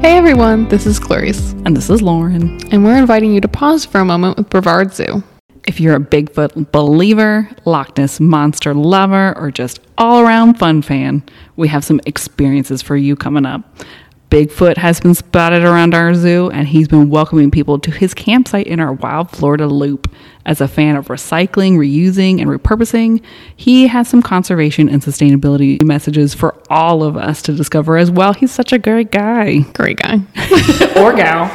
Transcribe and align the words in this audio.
Hey 0.00 0.16
everyone, 0.16 0.68
this 0.68 0.86
is 0.86 0.98
Clarice, 0.98 1.52
And 1.66 1.76
this 1.76 1.90
is 1.90 2.00
Lauren. 2.02 2.58
and 2.72 2.84
we're 2.84 2.96
inviting 2.96 3.34
you 3.34 3.40
to 3.42 3.48
pause 3.48 3.84
for 3.84 3.98
a 4.00 4.04
moment 4.04 4.36
with 4.38 4.48
Brevard 4.48 4.94
Zoo. 4.94 5.22
If 5.66 5.78
you're 5.78 5.94
a 5.96 6.00
Bigfoot 6.00 6.72
believer, 6.72 7.48
Loch 7.66 7.96
Ness 7.98 8.18
monster 8.18 8.72
lover, 8.74 9.36
or 9.38 9.50
just 9.50 9.80
all 9.98 10.20
around 10.20 10.54
fun 10.58 10.80
fan, 10.82 11.22
we 11.56 11.68
have 11.68 11.84
some 11.84 12.00
experiences 12.06 12.80
for 12.80 12.96
you 12.96 13.14
coming 13.14 13.44
up. 13.44 13.62
Bigfoot 14.30 14.76
has 14.76 15.00
been 15.00 15.14
spotted 15.14 15.64
around 15.64 15.92
our 15.92 16.14
zoo, 16.14 16.50
and 16.50 16.68
he's 16.68 16.86
been 16.86 17.10
welcoming 17.10 17.50
people 17.50 17.80
to 17.80 17.90
his 17.90 18.14
campsite 18.14 18.68
in 18.68 18.78
our 18.78 18.92
Wild 18.92 19.30
Florida 19.30 19.66
Loop. 19.66 20.08
As 20.46 20.60
a 20.60 20.68
fan 20.68 20.96
of 20.96 21.08
recycling, 21.08 21.76
reusing, 21.76 22.40
and 22.40 22.48
repurposing, 22.48 23.22
he 23.54 23.88
has 23.88 24.08
some 24.08 24.22
conservation 24.22 24.88
and 24.88 25.02
sustainability 25.02 25.82
messages 25.82 26.32
for 26.32 26.56
all 26.70 27.02
of 27.02 27.16
us 27.16 27.42
to 27.42 27.52
discover 27.52 27.96
as 27.98 28.10
well. 28.10 28.32
He's 28.32 28.50
such 28.52 28.72
a 28.72 28.78
great 28.78 29.10
guy. 29.10 29.60
Great 29.74 29.98
guy. 29.98 30.20
Or 30.96 31.12
gal. 31.12 31.50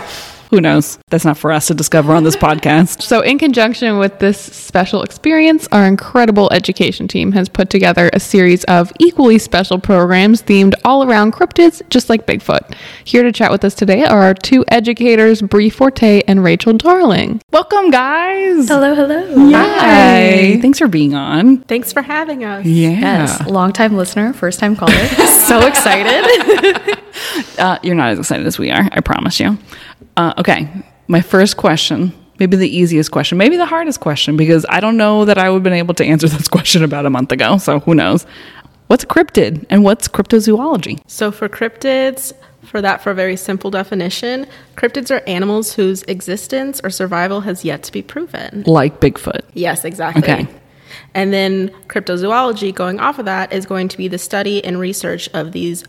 Who 0.56 0.62
knows? 0.62 0.98
That's 1.10 1.26
not 1.26 1.38
for 1.38 1.52
us 1.52 1.68
to 1.68 1.74
discover 1.74 2.14
on 2.14 2.24
this 2.24 2.38
podcast. 2.38 3.02
So, 3.02 3.20
in 3.20 3.38
conjunction 3.38 3.98
with 3.98 4.20
this 4.20 4.40
special 4.40 5.04
experience, 5.04 5.68
our 5.74 5.86
incredible 5.86 6.50
education 6.54 7.10
team 7.10 7.34
has 7.34 7.50
put 7.50 7.70
together 7.70 8.10
a 8.14 8.22
series 8.22 8.64
of 8.64 8.90
equally 8.98 9.38
special 9.38 9.80
programs 9.80 10.42
themed 10.42 10.74
all 10.86 11.04
around 11.04 11.34
cryptids, 11.34 11.82
just 11.90 12.08
like 12.10 12.26
Bigfoot. 12.26 12.74
Here 13.04 13.22
to 13.22 13.34
chat 13.34 13.52
with 13.52 13.66
us 13.66 13.76
today 13.76 14.06
are 14.06 14.22
our 14.22 14.34
two 14.34 14.64
educators, 14.70 15.42
Bree 15.42 15.70
Forte 15.70 16.22
and 16.26 16.42
Rachel 16.42 16.72
Darling. 16.72 17.42
Welcome, 17.52 17.92
guys. 17.92 18.70
Hello, 18.70 18.96
hello. 18.96 19.50
Hi. 19.52 20.58
Thanks 20.62 20.80
for 20.80 20.88
being 20.88 21.16
on. 21.16 21.64
Thanks 21.64 21.92
for 21.92 22.02
having 22.02 22.46
us. 22.46 22.66
Yeah. 22.66 22.92
Yes, 22.92 23.46
longtime 23.46 23.98
listener, 23.98 24.32
first 24.32 24.62
time 24.62 24.78
caller. 24.78 24.94
so 25.48 25.68
excited. 25.68 26.96
Uh, 27.58 27.80
you're 27.82 27.96
not 27.96 28.10
as 28.10 28.20
excited 28.20 28.46
as 28.46 28.60
we 28.60 28.72
are, 28.72 28.90
I 28.92 29.00
promise 29.00 29.40
you. 29.40 29.58
Uh, 30.18 30.34
okay. 30.38 30.70
My 31.08 31.22
first 31.22 31.58
question, 31.58 32.14
maybe 32.40 32.58
the 32.58 32.70
easiest 32.76 33.12
question, 33.12 33.38
maybe 33.38 33.58
the 33.58 33.66
hardest 33.66 34.00
question, 34.00 34.38
because 34.38 34.66
I 34.70 34.80
don't 34.80 34.98
know 34.98 35.26
that 35.26 35.38
I 35.38 35.50
would 35.50 35.58
have 35.58 35.64
been 35.64 35.74
able 35.74 35.94
to 35.96 36.06
answer 36.06 36.28
this 36.36 36.48
question 36.48 36.84
about 36.84 37.06
a 37.06 37.10
month 37.10 37.32
ago. 37.32 37.58
So 37.58 37.80
who 37.80 37.96
knows? 37.96 38.26
What's 38.88 39.04
a 39.04 39.08
cryptid 39.08 39.66
and 39.70 39.84
what's 39.84 40.08
cryptozoology? 40.08 41.00
So, 41.08 41.32
for 41.32 41.50
cryptids, 41.50 42.34
for 42.62 42.82
that, 42.82 43.02
for 43.02 43.12
a 43.12 43.16
very 43.16 43.36
simple 43.36 43.72
definition, 43.72 44.46
cryptids 44.76 45.10
are 45.16 45.24
animals 45.28 45.74
whose 45.74 46.04
existence 46.04 46.82
or 46.84 46.92
survival 46.92 47.42
has 47.42 47.66
yet 47.66 47.82
to 47.84 47.92
be 47.92 48.04
proven. 48.04 48.64
Like 48.68 49.00
Bigfoot. 49.00 49.42
Yes, 49.54 49.86
exactly. 49.86 50.22
Okay. 50.22 50.48
And 51.16 51.34
then 51.34 51.70
cryptozoology, 51.88 52.74
going 52.76 53.00
off 53.00 53.18
of 53.18 53.26
that, 53.26 53.52
is 53.52 53.66
going 53.66 53.88
to 53.88 53.98
be 53.98 54.08
the 54.08 54.18
study 54.18 54.64
and 54.64 54.80
research 54.80 55.30
of 55.34 55.52
these 55.52 55.84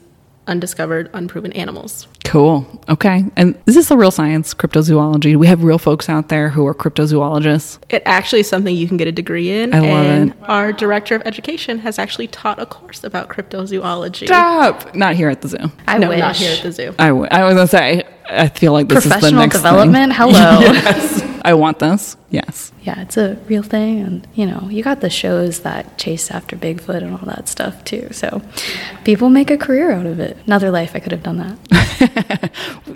undiscovered, 0.46 1.10
unproven 1.12 1.52
animals. 1.52 2.06
Cool. 2.36 2.66
Okay. 2.90 3.24
And 3.36 3.58
is 3.64 3.76
this 3.76 3.90
a 3.90 3.96
real 3.96 4.10
science, 4.10 4.52
cryptozoology? 4.52 5.36
We 5.36 5.46
have 5.46 5.64
real 5.64 5.78
folks 5.78 6.10
out 6.10 6.28
there 6.28 6.50
who 6.50 6.66
are 6.66 6.74
cryptozoologists. 6.74 7.78
It 7.88 8.02
actually 8.04 8.40
is 8.40 8.46
something 8.46 8.76
you 8.76 8.86
can 8.86 8.98
get 8.98 9.08
a 9.08 9.12
degree 9.12 9.50
in. 9.50 9.72
I 9.72 9.78
love 9.78 9.88
and 9.88 10.30
it. 10.32 10.36
our 10.42 10.70
director 10.70 11.14
of 11.14 11.22
education 11.24 11.78
has 11.78 11.98
actually 11.98 12.26
taught 12.26 12.58
a 12.58 12.66
course 12.66 13.04
about 13.04 13.30
cryptozoology. 13.30 14.26
Stop! 14.26 14.94
Not 14.94 15.14
here 15.14 15.30
at 15.30 15.40
the 15.40 15.48
zoo. 15.48 15.72
I 15.88 15.96
no, 15.96 16.10
wish. 16.10 16.18
not 16.18 16.36
here 16.36 16.54
at 16.54 16.62
the 16.62 16.72
zoo. 16.72 16.94
I, 16.98 17.08
w- 17.08 17.26
I 17.30 17.42
was 17.44 17.54
gonna 17.54 17.68
say. 17.68 18.02
I 18.28 18.48
feel 18.48 18.72
like 18.72 18.88
this 18.88 18.98
is 18.98 19.04
the 19.04 19.10
Professional 19.14 19.40
next 19.40 19.56
development. 19.56 20.12
Thing. 20.12 20.30
Hello. 20.30 20.60
yes, 20.60 21.22
I 21.46 21.54
want 21.54 21.78
this. 21.78 22.16
Yes. 22.28 22.72
Yeah, 22.82 23.00
it's 23.02 23.16
a 23.16 23.36
real 23.46 23.62
thing. 23.62 24.00
And, 24.00 24.26
you 24.34 24.46
know, 24.46 24.68
you 24.68 24.82
got 24.82 25.00
the 25.00 25.08
shows 25.08 25.60
that 25.60 25.96
chase 25.96 26.28
after 26.32 26.56
Bigfoot 26.56 27.02
and 27.04 27.12
all 27.12 27.24
that 27.26 27.46
stuff, 27.46 27.84
too. 27.84 28.08
So 28.12 28.42
people 29.04 29.30
make 29.30 29.52
a 29.52 29.56
career 29.56 29.92
out 29.92 30.06
of 30.06 30.18
it. 30.18 30.36
Another 30.46 30.72
life, 30.72 30.90
I 30.96 30.98
could 30.98 31.12
have 31.12 31.22
done 31.22 31.38
that. 31.70 32.50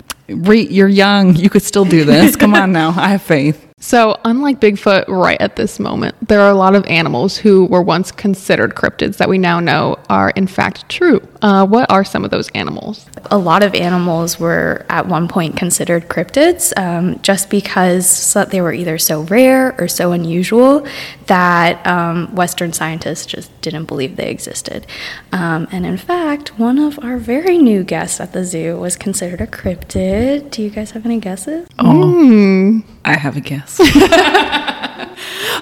Re- 0.27 0.67
you're 0.67 0.89
young. 0.89 1.37
You 1.37 1.49
could 1.49 1.63
still 1.63 1.85
do 1.85 2.03
this. 2.03 2.35
Come 2.35 2.53
on 2.53 2.71
now. 2.81 2.89
I 2.89 3.07
have 3.07 3.21
faith. 3.21 3.70
So, 3.81 4.19
unlike 4.23 4.59
Bigfoot 4.61 5.07
right 5.07 5.41
at 5.41 5.55
this 5.55 5.79
moment, 5.79 6.15
there 6.27 6.39
are 6.39 6.51
a 6.51 6.55
lot 6.55 6.75
of 6.75 6.85
animals 6.85 7.35
who 7.35 7.65
were 7.65 7.81
once 7.81 8.11
considered 8.11 8.75
cryptids 8.75 9.17
that 9.17 9.27
we 9.27 9.39
now 9.39 9.59
know 9.59 9.97
are 10.07 10.29
in 10.29 10.45
fact 10.45 10.87
true. 10.87 11.27
Uh, 11.41 11.65
what 11.65 11.89
are 11.91 12.03
some 12.03 12.23
of 12.23 12.29
those 12.29 12.47
animals? 12.49 13.07
a 13.29 13.37
lot 13.37 13.63
of 13.63 13.73
animals 13.75 14.39
were 14.39 14.85
at 14.89 15.07
one 15.07 15.27
point 15.27 15.55
considered 15.55 16.09
cryptids 16.09 16.73
um, 16.77 17.19
just 17.21 17.49
because 17.49 18.05
so- 18.07 18.43
they 18.45 18.59
were 18.59 18.73
either 18.73 18.97
so 18.97 19.21
rare 19.23 19.73
or 19.79 19.87
so 19.87 20.11
unusual 20.11 20.85
that 21.27 21.85
um, 21.87 22.33
Western 22.35 22.73
scientists 22.73 23.25
just 23.25 23.49
didn't 23.61 23.85
believe 23.85 24.17
they 24.17 24.29
existed. 24.29 24.85
Um, 25.31 25.67
and 25.71 25.85
in 25.85 25.97
fact, 25.97 26.59
one 26.59 26.77
of 26.77 26.99
our 26.99 27.17
very 27.17 27.57
new 27.57 27.83
guests 27.83 28.19
at 28.19 28.33
the 28.33 28.43
zoo 28.43 28.77
was 28.77 28.97
considered 28.97 29.39
a 29.39 29.47
cryptid. 29.47 30.51
Do 30.51 30.61
you 30.61 30.69
guys 30.69 30.91
have 30.91 31.05
any 31.05 31.19
guesses? 31.19 31.67
Oh, 31.79 32.81
I 33.05 33.15
have 33.15 33.37
a 33.37 33.41
guess. 33.41 33.70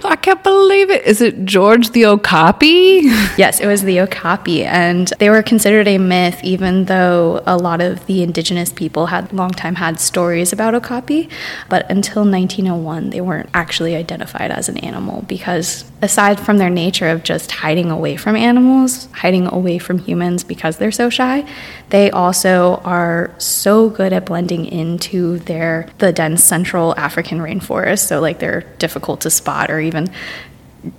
I 0.03 0.15
can't 0.21 0.43
believe 0.43 0.89
it. 0.89 1.03
Is 1.03 1.21
it 1.21 1.45
George 1.45 1.89
the 1.89 2.05
Okapi? 2.05 3.01
Yes, 3.37 3.59
it 3.59 3.67
was 3.67 3.83
the 3.83 3.99
Okapi, 4.01 4.65
and 4.65 5.11
they 5.19 5.29
were 5.29 5.43
considered 5.43 5.87
a 5.87 5.97
myth, 5.97 6.39
even 6.43 6.85
though 6.85 7.43
a 7.45 7.57
lot 7.57 7.81
of 7.81 8.05
the 8.05 8.23
indigenous 8.23 8.71
people 8.71 9.07
had 9.07 9.31
long 9.33 9.51
time 9.51 9.75
had 9.75 9.99
stories 9.99 10.53
about 10.53 10.73
Okapi. 10.73 11.29
But 11.69 11.89
until 11.91 12.23
1901, 12.23 13.09
they 13.09 13.21
weren't 13.21 13.49
actually 13.53 13.95
identified 13.95 14.51
as 14.51 14.69
an 14.69 14.77
animal 14.77 15.23
because, 15.27 15.83
aside 16.01 16.39
from 16.39 16.57
their 16.57 16.69
nature 16.69 17.09
of 17.09 17.23
just 17.23 17.51
hiding 17.51 17.91
away 17.91 18.15
from 18.15 18.35
animals, 18.35 19.07
hiding 19.13 19.47
away 19.47 19.77
from 19.77 19.99
humans 19.99 20.43
because 20.43 20.77
they're 20.77 20.91
so 20.91 21.09
shy, 21.09 21.45
they 21.89 22.09
also 22.11 22.81
are 22.83 23.33
so 23.37 23.89
good 23.89 24.13
at 24.13 24.25
blending 24.25 24.65
into 24.65 25.39
their 25.39 25.87
the 25.97 26.13
dense 26.13 26.43
Central 26.43 26.95
African 26.97 27.39
rainforest. 27.39 27.98
So, 28.01 28.19
like, 28.19 28.39
they're 28.39 28.61
difficult 28.79 29.21
to 29.21 29.29
spot 29.29 29.69
or 29.69 29.79
even 29.79 30.11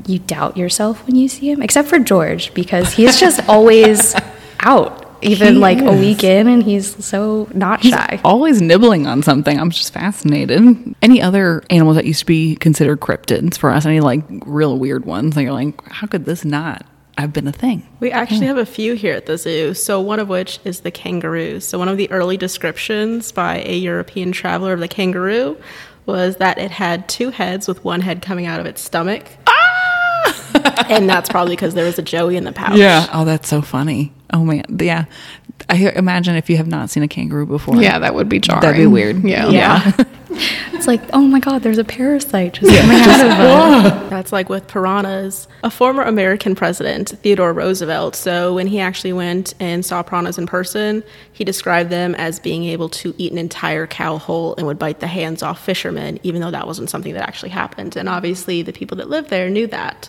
you 0.07 0.19
doubt 0.19 0.57
yourself 0.57 1.07
when 1.07 1.17
you 1.17 1.29
see 1.29 1.51
him, 1.51 1.63
except 1.63 1.89
for 1.89 1.99
George, 1.99 2.53
because 2.55 2.93
he's 2.93 3.19
just 3.19 3.41
always 3.49 4.15
out, 4.61 5.07
even 5.23 5.55
He 5.55 5.61
like 5.61 5.81
a 5.81 5.93
week 5.93 6.25
in, 6.25 6.49
and 6.49 6.63
he's 6.63 7.05
so 7.05 7.49
not 7.55 7.83
shy. 7.83 8.21
Always 8.25 8.61
nibbling 8.61 9.07
on 9.07 9.23
something. 9.23 9.59
I'm 9.59 9.71
just 9.71 9.93
fascinated. 9.93 10.95
Any 11.03 11.23
other 11.23 11.63
animals 11.71 11.97
that 11.97 12.05
used 12.05 12.21
to 12.21 12.27
be 12.27 12.57
considered 12.57 13.01
cryptids 13.01 13.59
for 13.59 13.71
us? 13.71 13.87
Any 13.87 14.01
like 14.01 14.23
real 14.47 14.79
weird 14.79 15.05
ones 15.05 15.35
that 15.35 15.43
you're 15.43 15.53
like, 15.53 15.81
how 15.89 16.07
could 16.07 16.25
this 16.25 16.45
not 16.45 16.87
have 17.19 17.33
been 17.33 17.47
a 17.47 17.53
thing? 17.53 17.87
We 18.01 18.11
actually 18.11 18.47
have 18.47 18.59
a 18.59 18.67
few 18.67 18.95
here 18.95 19.15
at 19.15 19.27
the 19.27 19.37
zoo. 19.37 19.75
So, 19.75 20.01
one 20.01 20.21
of 20.21 20.29
which 20.29 20.59
is 20.65 20.81
the 20.81 20.91
kangaroo. 20.91 21.61
So, 21.61 21.79
one 21.79 21.89
of 21.89 21.97
the 21.97 22.11
early 22.11 22.37
descriptions 22.37 23.33
by 23.33 23.63
a 23.65 23.77
European 23.77 24.33
traveler 24.33 24.73
of 24.73 24.81
the 24.81 24.89
kangaroo 24.89 25.59
was 26.07 26.37
that 26.37 26.59
it 26.59 26.71
had 26.71 27.09
two 27.09 27.31
heads 27.31 27.69
with 27.69 27.85
one 27.85 28.01
head 28.01 28.23
coming 28.23 28.47
out 28.47 28.61
of 28.61 28.67
its 28.67 28.81
stomach. 28.81 29.25
Ah! 29.47 30.87
and 30.89 31.09
that's 31.09 31.29
probably 31.29 31.55
because 31.57 31.75
there 31.75 31.85
was 31.85 31.99
a 31.99 32.03
joey 32.03 32.37
in 32.37 32.45
the 32.45 32.53
pouch. 32.53 32.77
Yeah. 32.77 33.09
Oh, 33.13 33.25
that's 33.25 33.49
so 33.49 33.63
funny. 33.63 34.13
Oh 34.33 34.45
man. 34.45 34.65
Yeah. 34.79 35.05
I 35.69 35.77
imagine 35.95 36.37
if 36.37 36.49
you 36.49 36.57
have 36.57 36.67
not 36.67 36.91
seen 36.91 37.03
a 37.03 37.09
kangaroo 37.09 37.47
before. 37.47 37.77
Yeah, 37.77 37.99
that 37.99 38.15
would 38.15 38.29
be 38.29 38.41
jarring. 38.41 38.63
That'd 38.63 38.77
be 38.77 38.87
weird. 38.87 39.23
Yeah. 39.25 39.49
Yeah. 39.49 39.93
It's 40.33 40.87
like, 40.87 41.03
oh 41.13 41.21
my 41.23 41.41
God, 41.41 41.63
there's 41.63 41.77
a 41.77 41.85
parasite 41.85 42.55
just 42.55 42.75
coming 42.81 42.97
out 43.01 43.21
of 43.21 44.01
him. 44.03 44.09
That's 44.09 44.33
like 44.33 44.49
with 44.49 44.67
piranhas. 44.69 45.47
A 45.63 45.71
former 45.71 46.03
American 46.03 46.55
president, 46.55 47.11
Theodore 47.23 47.53
Roosevelt, 47.53 48.17
so 48.17 48.55
when 48.55 48.67
he 48.67 48.81
actually 48.81 49.13
went 49.13 49.55
and 49.61 49.85
saw 49.85 50.03
piranhas 50.03 50.39
in 50.39 50.47
person, 50.47 51.03
he 51.33 51.45
described 51.45 51.91
them 51.91 52.15
as 52.15 52.39
being 52.39 52.65
able 52.65 52.89
to 52.91 53.15
eat 53.19 53.33
an 53.33 53.39
entire 53.39 53.87
cow 53.87 54.17
whole 54.19 54.55
and 54.57 54.67
would 54.67 54.79
bite 54.79 55.01
the 55.01 55.07
hands 55.07 55.43
off 55.43 55.63
fishermen, 55.63 56.19
even 56.23 56.41
though 56.41 56.51
that 56.51 56.67
wasn't 56.67 56.89
something 56.89 57.13
that 57.13 57.29
actually 57.29 57.51
happened. 57.51 57.97
And 57.97 58.09
obviously, 58.09 58.63
the 58.63 58.73
people 58.73 58.97
that 58.99 59.11
lived 59.11 59.29
there 59.29 59.51
knew 59.51 59.67
that. 59.67 60.09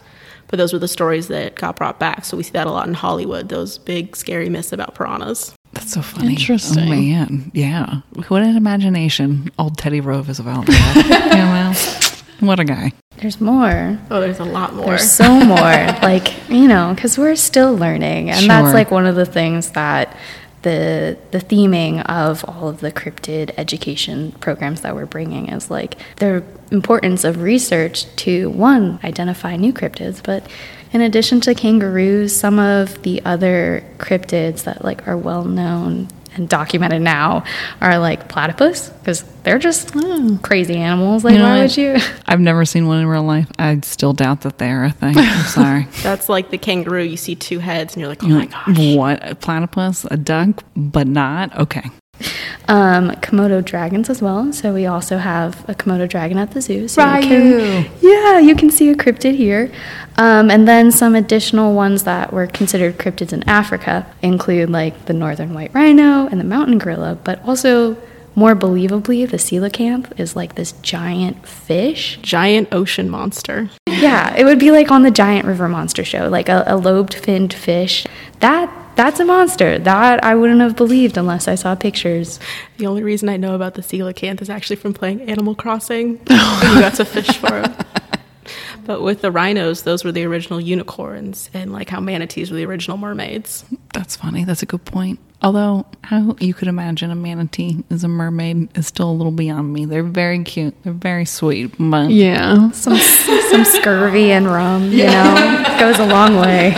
But 0.52 0.58
those 0.58 0.74
were 0.74 0.80
the 0.80 0.88
stories 0.88 1.30
that 1.30 1.56
got 1.56 1.78
brought 1.78 1.98
back. 1.98 2.26
So 2.26 2.38
we 2.38 2.44
see 2.44 2.52
that 2.52 2.68
a 2.68 2.72
lot 2.72 2.88
in 2.88 2.94
Hollywood, 2.94 3.50
those 3.50 3.78
big, 3.78 4.16
scary 4.16 4.50
myths 4.50 4.72
about 4.72 4.94
piranhas. 4.96 5.56
That's 5.74 5.94
so 5.94 6.02
funny. 6.02 6.32
Interesting. 6.32 6.84
Oh 6.88 6.90
man. 6.90 7.52
Yeah. 7.54 8.02
What 8.28 8.44
an 8.44 8.58
imagination 8.58 9.50
old 9.58 9.78
Teddy 9.78 10.02
Rove 10.02 10.30
is 10.30 10.40
about. 10.40 10.68
yeah, 10.70 11.74
well, 11.74 12.12
what 12.42 12.60
a 12.60 12.66
guy. 12.66 12.92
There's 13.18 13.40
more. 13.40 13.98
Oh, 14.10 14.20
there's 14.20 14.40
a 14.40 14.44
lot 14.44 14.74
more. 14.74 14.88
There's 14.88 15.10
so 15.10 15.30
more. 15.46 15.58
like, 16.02 16.50
you 16.50 16.68
know, 16.68 16.92
because 16.96 17.18
we're 17.18 17.36
still 17.36 17.76
learning. 17.78 18.30
And 18.30 18.40
Sure. 18.40 18.48
that's 18.48 18.74
like 18.74 18.92
one 18.92 19.06
of 19.06 19.16
the 19.16 19.26
things 19.28 19.72
that 19.72 20.18
the 20.62 21.18
the 21.32 21.40
theming 21.40 22.04
of 22.06 22.46
all 22.48 22.68
of 22.68 22.82
the 22.82 22.92
cryptid 22.92 23.54
education 23.58 24.32
programs 24.34 24.82
that 24.82 24.96
we're 24.96 25.06
bringing 25.06 25.48
is 25.50 25.72
like 25.72 25.98
the 26.18 26.44
importance 26.72 27.24
of 27.24 27.42
research 27.42 28.06
to 28.16 28.50
one 28.52 29.00
identify 29.04 29.56
new 29.56 29.74
cryptids 29.74 30.22
but 30.24 30.46
in 30.94 31.02
addition 31.02 31.42
to 31.42 31.56
kangaroos 31.56 32.36
some 32.36 32.60
of 32.60 33.02
the 33.04 33.24
other 33.26 33.84
cryptids 33.98 34.64
that 34.64 34.84
like 34.84 35.08
are 35.08 35.18
well 35.18 35.46
known 35.46 36.08
and 36.36 36.48
documented 36.48 37.02
now 37.02 37.44
are 37.82 37.98
like 38.00 38.30
platypus 38.30 38.90
because 38.90 39.24
they're 39.44 39.60
just 39.60 39.96
uh, 39.96 40.38
crazy 40.44 40.76
animals 40.76 41.24
like 41.24 41.34
You 41.34 41.40
know 41.40 41.46
why 41.50 41.62
would 41.62 41.76
you 41.76 41.98
I've 42.26 42.40
never 42.40 42.64
seen 42.66 42.88
one 42.88 43.00
in 43.00 43.08
real 43.08 43.24
life. 43.24 43.50
I 43.60 43.80
still 43.84 44.14
doubt 44.14 44.42
that 44.42 44.58
they're 44.58 44.86
a 44.86 44.92
thing. 44.92 45.18
I'm 45.18 45.46
sorry. 45.48 45.88
That's 46.04 46.30
like 46.30 46.50
the 46.50 46.58
kangaroo. 46.58 47.04
You 47.04 47.18
see 47.18 47.36
two 47.36 47.60
heads, 47.60 47.94
and 47.94 48.02
you're 48.02 48.10
like, 48.10 48.24
oh 48.24 48.28
You're 48.28 48.38
my 48.38 48.42
like, 48.46 48.52
gosh. 48.52 48.96
what? 48.96 49.30
A 49.32 49.36
platypus? 49.36 50.06
A 50.10 50.18
duck? 50.18 50.64
But 50.76 51.08
not? 51.08 51.58
Okay. 51.58 51.90
Um, 52.68 53.12
Komodo 53.12 53.64
dragons 53.64 54.10
as 54.10 54.22
well. 54.22 54.52
So 54.54 54.74
we 54.74 54.86
also 54.86 55.18
have 55.18 55.68
a 55.70 55.74
Komodo 55.74 56.08
dragon 56.08 56.38
at 56.38 56.52
the 56.52 56.62
zoo. 56.62 56.88
So 56.88 57.04
you 57.16 57.22
can, 57.22 57.92
yeah, 58.02 58.40
you 58.40 58.56
can 58.56 58.70
see 58.70 58.90
a 58.90 58.96
cryptid 58.96 59.36
here. 59.36 59.72
Um, 60.18 60.52
and 60.52 60.68
then 60.68 60.92
some 60.92 61.16
additional 61.16 61.74
ones 61.74 62.04
that 62.04 62.32
were 62.32 62.48
considered 62.48 62.98
cryptids 62.98 63.34
in 63.34 63.48
Africa 63.50 64.06
include 64.22 64.70
like 64.70 65.06
the 65.06 65.14
northern 65.14 65.54
white 65.54 65.74
rhino 65.74 66.28
and 66.28 66.40
the 66.40 66.46
mountain 66.46 66.78
gorilla, 66.78 67.18
but 67.24 67.44
also 67.46 67.98
more 68.36 68.56
believably, 68.56 69.30
the 69.30 69.38
coelacanth 69.38 70.18
is 70.20 70.36
like 70.36 70.56
this 70.56 70.72
giant 70.82 71.46
fish 71.46 72.18
Giant 72.22 72.70
ocean 72.72 73.10
monster. 73.10 73.70
yeah, 73.88 74.34
it 74.36 74.46
would 74.46 74.60
be 74.60 74.72
like 74.72 74.90
on 74.90 75.04
the 75.04 75.12
giant 75.12 75.46
river 75.46 75.68
monster 75.68 76.04
show, 76.06 76.30
like 76.30 76.48
a, 76.48 76.64
a 76.66 76.78
lobed 76.78 77.14
finned 77.14 77.54
fish. 77.54 78.06
That 78.40 78.70
that's 78.96 79.20
a 79.20 79.26
monster. 79.26 79.80
That 79.80 80.24
I 80.24 80.36
wouldn't 80.36 80.62
have 80.62 80.76
believed 80.76 81.18
unless 81.18 81.48
I 81.48 81.56
saw 81.56 81.76
pictures. 81.76 82.40
The 82.78 82.88
only 82.88 83.04
reason 83.04 83.30
I 83.30 83.38
know 83.38 83.56
about 83.56 83.74
the 83.76 83.82
coelacanth 83.82 84.42
is 84.42 84.50
actually 84.50 84.76
from 84.78 84.94
playing 84.94 85.22
Animal 85.24 85.56
Crossing. 85.56 86.20
and 86.28 86.30
you 86.30 86.82
got 86.82 86.96
to 86.96 87.06
fish 87.06 87.38
for 87.38 87.50
them. 87.50 87.76
But 88.86 89.02
with 89.04 89.22
the 89.22 89.32
rhinos, 89.32 89.84
those 89.84 90.04
were 90.04 90.12
the 90.12 90.26
original 90.26 90.60
unicorns, 90.60 91.50
and 91.54 91.72
like 91.72 91.88
how 91.90 92.00
manatees 92.00 92.50
were 92.50 92.58
the 92.58 92.66
original 92.66 92.98
mermaids. 92.98 93.64
That's 93.94 94.16
funny. 94.16 94.44
That's 94.44 94.64
a 94.64 94.66
good 94.66 94.84
point. 94.86 95.20
Although, 95.44 95.86
how 96.04 96.36
you 96.40 96.54
could 96.54 96.68
imagine 96.68 97.10
a 97.12 97.16
manatee 97.16 97.84
as 97.92 98.04
a 98.04 98.08
mermaid 98.08 98.76
is 98.78 98.88
still 98.88 99.10
a 99.10 99.14
little 99.14 99.32
beyond 99.32 99.72
me. 99.72 99.86
They're 99.86 100.04
very 100.04 100.44
cute. 100.44 100.76
They're 100.84 100.94
very 100.94 101.26
sweet. 101.26 101.74
But 101.80 102.10
Yeah. 102.10 102.72
Some 102.72 102.98
some 102.98 103.66
scurvy 103.66 104.32
and 104.32 104.48
rum, 104.48 104.92
you 104.92 105.06
know, 105.06 105.76
goes 105.80 106.00
a 106.00 106.06
long 106.08 106.38
way. 106.38 106.76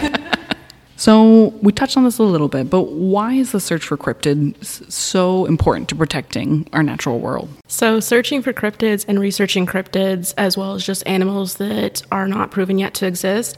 So 1.04 1.48
we 1.62 1.74
touched 1.74 1.98
on 1.98 2.06
this 2.06 2.18
a 2.18 2.24
little 2.24 2.48
bit, 2.48 2.70
but 2.70 2.84
why 2.84 3.34
is 3.34 3.52
the 3.52 3.60
search 3.60 3.84
for 3.84 3.98
cryptids 3.98 4.90
so 4.90 5.44
important 5.44 5.90
to 5.90 5.98
protecting 5.98 6.66
our 6.72 6.82
natural 6.82 7.20
world? 7.20 7.50
So, 7.68 8.00
searching 8.00 8.42
for 8.42 8.54
cryptids 8.54 9.04
and 9.06 9.20
researching 9.20 9.66
cryptids, 9.66 10.34
as 10.38 10.56
well 10.56 10.76
as 10.76 10.86
just 10.86 11.06
animals 11.06 11.56
that 11.56 12.04
are 12.10 12.26
not 12.26 12.52
proven 12.52 12.80
yet 12.80 12.94
to 12.94 13.06
exist, 13.06 13.58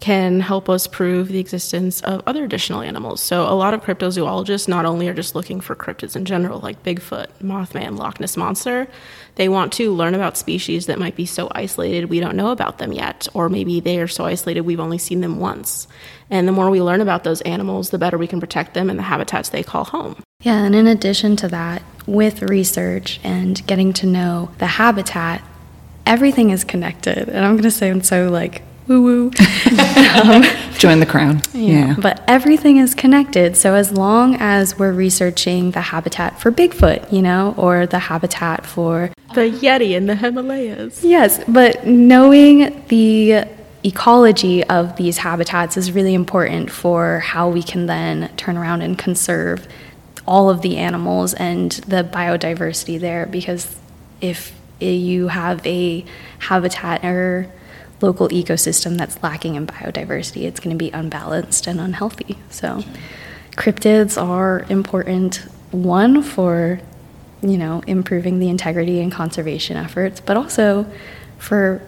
can 0.00 0.40
help 0.40 0.68
us 0.68 0.86
prove 0.86 1.28
the 1.28 1.38
existence 1.38 2.00
of 2.00 2.22
other 2.26 2.42
additional 2.42 2.80
animals. 2.80 3.20
So, 3.20 3.42
a 3.44 3.54
lot 3.54 3.74
of 3.74 3.82
cryptozoologists 3.82 4.66
not 4.66 4.86
only 4.86 5.08
are 5.08 5.14
just 5.14 5.34
looking 5.34 5.60
for 5.60 5.76
cryptids 5.76 6.16
in 6.16 6.24
general, 6.24 6.58
like 6.60 6.82
Bigfoot, 6.82 7.26
Mothman, 7.42 7.98
Loch 7.98 8.18
Ness 8.18 8.36
Monster, 8.36 8.88
they 9.36 9.48
want 9.48 9.72
to 9.74 9.92
learn 9.92 10.14
about 10.14 10.36
species 10.36 10.86
that 10.86 10.98
might 10.98 11.16
be 11.16 11.26
so 11.26 11.48
isolated 11.54 12.06
we 12.06 12.20
don't 12.20 12.36
know 12.36 12.50
about 12.50 12.78
them 12.78 12.92
yet, 12.92 13.28
or 13.34 13.48
maybe 13.48 13.80
they 13.80 14.00
are 14.00 14.08
so 14.08 14.24
isolated 14.24 14.62
we've 14.62 14.80
only 14.80 14.98
seen 14.98 15.20
them 15.20 15.38
once. 15.38 15.86
And 16.30 16.48
the 16.48 16.52
more 16.52 16.70
we 16.70 16.80
learn 16.80 17.00
about 17.00 17.24
those 17.24 17.42
animals, 17.42 17.90
the 17.90 17.98
better 17.98 18.16
we 18.16 18.26
can 18.26 18.40
protect 18.40 18.74
them 18.74 18.88
and 18.88 18.98
the 18.98 19.04
habitats 19.04 19.50
they 19.50 19.62
call 19.62 19.84
home. 19.84 20.22
Yeah, 20.42 20.64
and 20.64 20.74
in 20.74 20.86
addition 20.86 21.36
to 21.36 21.48
that, 21.48 21.82
with 22.06 22.42
research 22.42 23.20
and 23.22 23.64
getting 23.66 23.92
to 23.94 24.06
know 24.06 24.50
the 24.58 24.66
habitat, 24.66 25.42
everything 26.06 26.50
is 26.50 26.64
connected. 26.64 27.28
And 27.28 27.44
I'm 27.44 27.52
going 27.52 27.64
to 27.64 27.70
sound 27.70 28.06
so 28.06 28.30
like 28.30 28.62
woo 28.90 29.02
woo. 29.02 29.30
Join 30.78 30.98
the 30.98 31.06
crowd. 31.08 31.46
Yeah. 31.54 31.94
But 31.96 32.24
everything 32.26 32.78
is 32.78 32.94
connected. 32.94 33.56
So 33.56 33.74
as 33.74 33.92
long 33.92 34.36
as 34.40 34.78
we're 34.78 34.92
researching 34.92 35.70
the 35.70 35.80
habitat 35.80 36.40
for 36.40 36.50
Bigfoot, 36.50 37.12
you 37.12 37.22
know, 37.22 37.54
or 37.56 37.86
the 37.86 38.00
habitat 38.00 38.66
for 38.66 39.12
The 39.34 39.42
Yeti 39.42 39.92
in 39.92 40.06
the 40.06 40.16
Himalayas. 40.16 41.04
Yes, 41.04 41.42
but 41.46 41.86
knowing 41.86 42.84
the 42.88 43.44
ecology 43.84 44.64
of 44.64 44.96
these 44.96 45.18
habitats 45.18 45.76
is 45.76 45.92
really 45.92 46.14
important 46.14 46.70
for 46.70 47.20
how 47.20 47.48
we 47.48 47.62
can 47.62 47.86
then 47.86 48.28
turn 48.36 48.56
around 48.56 48.82
and 48.82 48.98
conserve 48.98 49.68
all 50.26 50.50
of 50.50 50.62
the 50.62 50.76
animals 50.76 51.32
and 51.34 51.72
the 51.86 52.04
biodiversity 52.04 53.00
there 53.00 53.24
because 53.26 53.76
if 54.20 54.52
you 54.80 55.28
have 55.28 55.64
a 55.66 56.04
habitat 56.40 57.04
or 57.04 57.50
local 58.00 58.28
ecosystem 58.28 58.96
that's 58.96 59.22
lacking 59.22 59.54
in 59.54 59.66
biodiversity, 59.66 60.42
it's 60.42 60.60
going 60.60 60.76
to 60.76 60.82
be 60.82 60.90
unbalanced 60.90 61.66
and 61.66 61.80
unhealthy. 61.80 62.38
So, 62.50 62.82
cryptids 63.52 64.20
are 64.20 64.64
important 64.68 65.36
one 65.70 66.22
for 66.22 66.80
you 67.42 67.56
know 67.56 67.82
improving 67.86 68.38
the 68.38 68.48
integrity 68.48 69.00
and 69.00 69.12
conservation 69.12 69.76
efforts, 69.76 70.20
but 70.20 70.36
also 70.36 70.86
for 71.38 71.82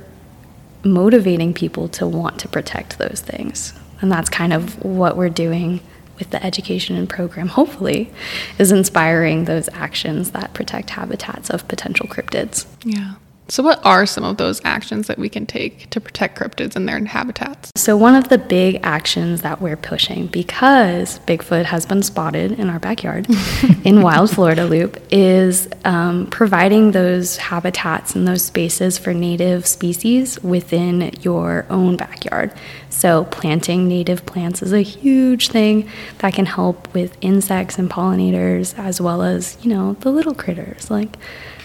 motivating 0.85 1.55
people 1.55 1.89
to 1.89 2.07
want 2.07 2.41
to 2.41 2.49
protect 2.49 2.99
those 2.99 3.23
things. 3.25 3.73
And 4.01 4.11
that's 4.11 4.29
kind 4.29 4.53
of 4.53 4.85
what 4.85 5.17
we're 5.17 5.29
doing 5.29 5.81
with 6.19 6.31
the 6.31 6.45
education 6.45 6.97
and 6.97 7.09
program, 7.09 7.49
hopefully, 7.49 8.11
is 8.59 8.73
inspiring 8.73 9.45
those 9.45 9.69
actions 9.73 10.33
that 10.33 10.53
protect 10.55 10.91
habitats 10.91 11.51
of 11.51 11.67
potential 11.69 12.07
cryptids. 12.07 12.67
Yeah. 12.85 13.15
So, 13.49 13.63
what 13.63 13.85
are 13.85 14.07
some 14.07 14.25
of 14.25 14.37
those 14.37 14.61
actions 14.65 15.09
that 15.09 15.19
we 15.19 15.29
can 15.29 15.47
take 15.47 15.91
to 15.91 16.01
protect 16.01 16.39
cryptids 16.39 16.77
and 16.77 16.89
their 16.89 17.05
habitats? 17.05 17.71
So, 17.77 17.97
one 17.97 18.15
of 18.15 18.29
the 18.29 18.39
big 18.39 18.81
actions 18.83 19.43
that 19.43 19.61
we're 19.61 19.77
pushing, 19.77 20.29
because 20.29 21.19
Bigfoot 21.21 21.65
has 21.67 21.85
been 21.85 22.03
spotted 22.03 22.53
in 22.53 22.71
our 22.71 22.79
backyard 22.79 23.27
in 23.85 24.01
Wild 24.01 24.31
Florida 24.31 24.65
Loop, 24.65 25.03
is 25.11 25.69
um, 25.85 26.29
providing 26.29 26.93
those 26.93 27.37
habitats 27.37 28.15
and 28.15 28.27
those 28.27 28.43
spaces 28.45 28.97
for 28.97 29.13
native 29.13 29.67
species 29.67 30.41
within 30.43 31.13
your 31.21 31.67
own 31.69 31.97
backyard. 31.97 32.55
So, 32.91 33.25
planting 33.25 33.89
native 33.89 34.25
plants 34.25 34.63
is 34.63 34.73
a 34.73 34.83
huge 34.83 35.49
thing 35.49 35.91
that 36.19 36.33
can 36.33 36.47
help 36.47 36.95
with 36.95 37.19
insects 37.21 37.77
and 37.79 37.91
pollinators, 37.91 38.79
as 38.79 39.01
well 39.01 39.23
as, 39.23 39.59
you 39.63 39.75
know, 39.75 39.95
the 39.95 40.11
little 40.11 40.35
critters 40.35 40.91
like 40.91 41.19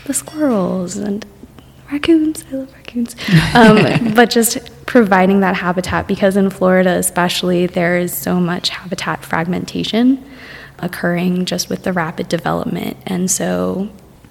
the 0.05 0.13
squirrels 0.13 0.95
and 0.95 1.25
raccoons. 1.91 2.45
I 2.51 2.55
love 2.55 2.73
raccoons. 2.73 3.15
Um, 3.53 4.13
but 4.15 4.29
just 4.29 4.57
providing 4.85 5.41
that 5.41 5.55
habitat 5.55 6.07
because 6.07 6.37
in 6.37 6.49
Florida, 6.49 6.91
especially, 6.91 7.67
there 7.67 7.97
is 7.97 8.13
so 8.13 8.39
much 8.39 8.69
habitat 8.69 9.23
fragmentation 9.23 10.23
occurring 10.79 11.45
just 11.45 11.69
with 11.69 11.83
the 11.83 11.93
rapid 11.93 12.29
development. 12.29 12.97
And 13.05 13.29
so, 13.29 13.89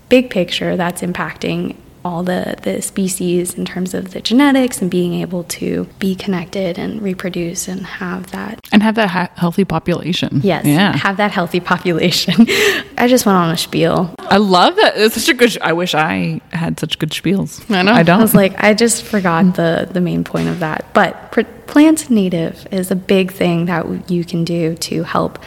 big 0.09 0.31
picture, 0.31 0.77
that's 0.77 1.03
impacting 1.03 1.77
all 2.07 2.23
the, 2.23 2.43
the 2.63 2.81
species 2.81 3.55
in 3.55 3.65
terms 3.65 3.93
of 3.95 4.13
the 4.15 4.21
genetics 4.21 4.81
and 4.81 4.91
being 4.91 5.15
able 5.25 5.43
to 5.45 5.85
be 5.99 6.15
connected 6.15 6.79
and 6.79 7.03
reproduce 7.03 7.69
and 7.69 7.81
have 7.87 8.31
that 8.31 8.55
And 8.73 8.83
have 8.83 8.95
that 8.95 9.11
ha- 9.17 9.31
healthy 9.35 9.65
population. 9.65 10.41
yes 10.43 10.65
Yeah. 10.65 10.97
have 10.97 11.17
that 11.23 11.33
healthy 11.33 11.61
population 11.61 12.35
i 12.99 13.05
just 13.15 13.27
went 13.27 13.37
on 13.37 13.51
a 13.51 13.57
spiel 13.57 14.15
I 14.29 14.39
love 14.39 14.77
that. 14.77 14.95
It's 14.97 15.15
such 15.15 15.29
a 15.29 15.35
good. 15.35 15.53
Sh- 15.53 15.59
I 15.63 15.73
wish 15.73 15.95
I 15.95 16.41
had 16.53 16.79
such 16.81 16.99
good 16.99 17.11
spiels. 17.11 17.51
I 17.75 17.83
know. 17.83 17.93
I 17.93 18.03
don't. 18.03 18.19
I 18.19 18.23
was 18.23 18.35
like, 18.35 18.55
I 18.63 18.75
just 18.75 19.05
forgot 19.05 19.45
mm. 19.45 19.55
the, 19.55 19.89
the 19.93 20.01
main 20.01 20.25
point 20.25 20.49
of 20.49 20.59
that. 20.61 20.85
But 20.95 21.31
pr- 21.33 21.43
plant 21.67 22.11
native 22.11 22.67
is 22.73 22.91
a 22.91 22.97
big 22.97 23.33
thing 23.33 23.67
that 23.67 24.11
you 24.11 24.25
can 24.25 24.45
do 24.45 24.75
to 24.75 25.05
help, 25.05 25.39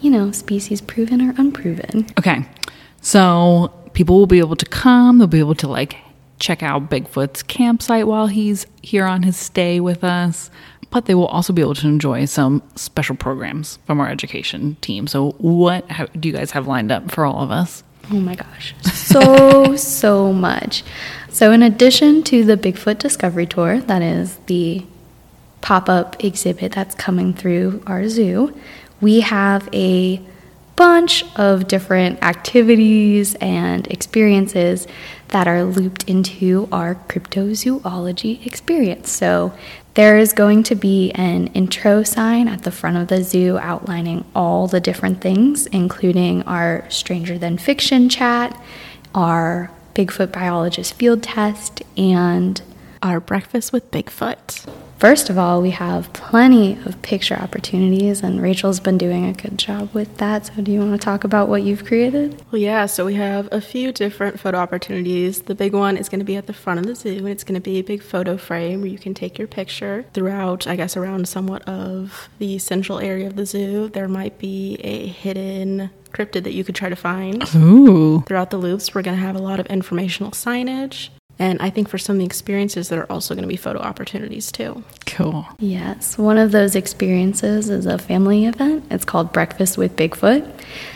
you 0.00 0.10
know, 0.10 0.30
species 0.30 0.80
proven 0.80 1.20
or 1.20 1.34
unproven. 1.38 2.06
Okay. 2.18 2.44
So 3.02 3.72
people 3.94 4.16
will 4.18 4.26
be 4.26 4.38
able 4.38 4.56
to 4.56 4.66
come, 4.66 5.18
they'll 5.18 5.26
be 5.26 5.40
able 5.40 5.54
to 5.56 5.68
like 5.68 5.96
check 6.40 6.62
out 6.62 6.90
Bigfoot's 6.90 7.42
campsite 7.44 8.06
while 8.06 8.26
he's 8.26 8.66
here 8.82 9.04
on 9.04 9.22
his 9.22 9.36
stay 9.36 9.78
with 9.78 10.02
us, 10.02 10.50
but 10.90 11.04
they 11.04 11.14
will 11.14 11.26
also 11.26 11.52
be 11.52 11.62
able 11.62 11.74
to 11.76 11.86
enjoy 11.86 12.24
some 12.24 12.62
special 12.74 13.14
programs 13.14 13.78
from 13.86 14.00
our 14.00 14.08
education 14.08 14.76
team. 14.80 15.06
So 15.06 15.32
what 15.38 15.86
do 16.18 16.28
you 16.28 16.34
guys 16.34 16.50
have 16.50 16.66
lined 16.66 16.90
up 16.90 17.10
for 17.10 17.24
all 17.24 17.42
of 17.42 17.50
us? 17.50 17.84
Oh 18.10 18.18
my 18.18 18.34
gosh, 18.34 18.74
so, 18.92 19.76
so 19.76 20.32
much. 20.32 20.82
So, 21.28 21.52
in 21.52 21.62
addition 21.62 22.24
to 22.24 22.42
the 22.44 22.56
Bigfoot 22.56 22.98
Discovery 22.98 23.46
Tour, 23.46 23.80
that 23.82 24.02
is 24.02 24.36
the 24.46 24.84
pop 25.60 25.88
up 25.88 26.22
exhibit 26.24 26.72
that's 26.72 26.94
coming 26.96 27.32
through 27.32 27.84
our 27.86 28.08
zoo, 28.08 28.52
we 29.00 29.20
have 29.20 29.68
a 29.72 30.20
bunch 30.80 31.26
of 31.36 31.68
different 31.68 32.22
activities 32.22 33.34
and 33.34 33.86
experiences 33.88 34.86
that 35.28 35.46
are 35.46 35.62
looped 35.62 36.04
into 36.04 36.66
our 36.72 36.94
cryptozoology 37.06 38.46
experience. 38.46 39.10
So, 39.10 39.52
there 39.92 40.16
is 40.16 40.32
going 40.32 40.62
to 40.62 40.74
be 40.74 41.10
an 41.10 41.48
intro 41.48 42.02
sign 42.02 42.48
at 42.48 42.62
the 42.62 42.70
front 42.70 42.96
of 42.96 43.08
the 43.08 43.22
zoo 43.22 43.58
outlining 43.58 44.24
all 44.34 44.68
the 44.68 44.80
different 44.80 45.20
things, 45.20 45.66
including 45.66 46.44
our 46.44 46.86
Stranger 46.88 47.36
Than 47.36 47.58
Fiction 47.58 48.08
chat, 48.08 48.58
our 49.14 49.70
Bigfoot 49.94 50.32
biologist 50.32 50.94
field 50.94 51.22
test, 51.22 51.82
and 51.98 52.62
our 53.02 53.20
breakfast 53.20 53.72
with 53.72 53.90
Bigfoot. 53.90 54.68
First 54.98 55.30
of 55.30 55.38
all, 55.38 55.62
we 55.62 55.70
have 55.70 56.12
plenty 56.12 56.78
of 56.84 57.00
picture 57.00 57.34
opportunities, 57.34 58.22
and 58.22 58.42
Rachel's 58.42 58.80
been 58.80 58.98
doing 58.98 59.24
a 59.24 59.32
good 59.32 59.58
job 59.58 59.94
with 59.94 60.18
that. 60.18 60.46
So, 60.46 60.60
do 60.60 60.70
you 60.70 60.80
want 60.80 60.92
to 60.92 61.02
talk 61.02 61.24
about 61.24 61.48
what 61.48 61.62
you've 61.62 61.86
created? 61.86 62.42
Well, 62.50 62.60
yeah, 62.60 62.84
so 62.84 63.06
we 63.06 63.14
have 63.14 63.48
a 63.50 63.62
few 63.62 63.92
different 63.92 64.38
photo 64.38 64.58
opportunities. 64.58 65.40
The 65.40 65.54
big 65.54 65.72
one 65.72 65.96
is 65.96 66.10
going 66.10 66.18
to 66.18 66.24
be 66.26 66.36
at 66.36 66.46
the 66.46 66.52
front 66.52 66.80
of 66.80 66.86
the 66.86 66.94
zoo, 66.94 67.16
and 67.16 67.28
it's 67.28 67.44
going 67.44 67.54
to 67.54 67.62
be 67.62 67.78
a 67.78 67.82
big 67.82 68.02
photo 68.02 68.36
frame 68.36 68.82
where 68.82 68.90
you 68.90 68.98
can 68.98 69.14
take 69.14 69.38
your 69.38 69.48
picture 69.48 70.04
throughout, 70.12 70.66
I 70.66 70.76
guess, 70.76 70.98
around 70.98 71.26
somewhat 71.26 71.66
of 71.66 72.28
the 72.38 72.58
central 72.58 72.98
area 72.98 73.26
of 73.26 73.36
the 73.36 73.46
zoo. 73.46 73.88
There 73.88 74.08
might 74.08 74.38
be 74.38 74.74
a 74.80 75.06
hidden 75.06 75.88
cryptid 76.12 76.44
that 76.44 76.52
you 76.52 76.62
could 76.62 76.74
try 76.74 76.90
to 76.90 76.96
find. 76.96 77.42
Ooh. 77.54 78.20
Throughout 78.26 78.50
the 78.50 78.58
loops, 78.58 78.94
we're 78.94 79.00
going 79.00 79.16
to 79.16 79.22
have 79.22 79.36
a 79.36 79.40
lot 79.40 79.60
of 79.60 79.66
informational 79.66 80.32
signage. 80.32 81.08
And 81.40 81.60
I 81.62 81.70
think 81.70 81.88
for 81.88 81.96
some 81.96 82.16
of 82.16 82.20
the 82.20 82.26
experiences, 82.26 82.90
there 82.90 83.00
are 83.00 83.10
also 83.10 83.34
going 83.34 83.44
to 83.44 83.48
be 83.48 83.56
photo 83.56 83.80
opportunities 83.80 84.52
too. 84.52 84.84
Cool. 85.06 85.46
Yes, 85.58 86.18
one 86.18 86.36
of 86.36 86.52
those 86.52 86.76
experiences 86.76 87.70
is 87.70 87.86
a 87.86 87.96
family 87.96 88.44
event. 88.44 88.84
It's 88.90 89.06
called 89.06 89.32
Breakfast 89.32 89.78
with 89.78 89.96
Bigfoot, 89.96 90.46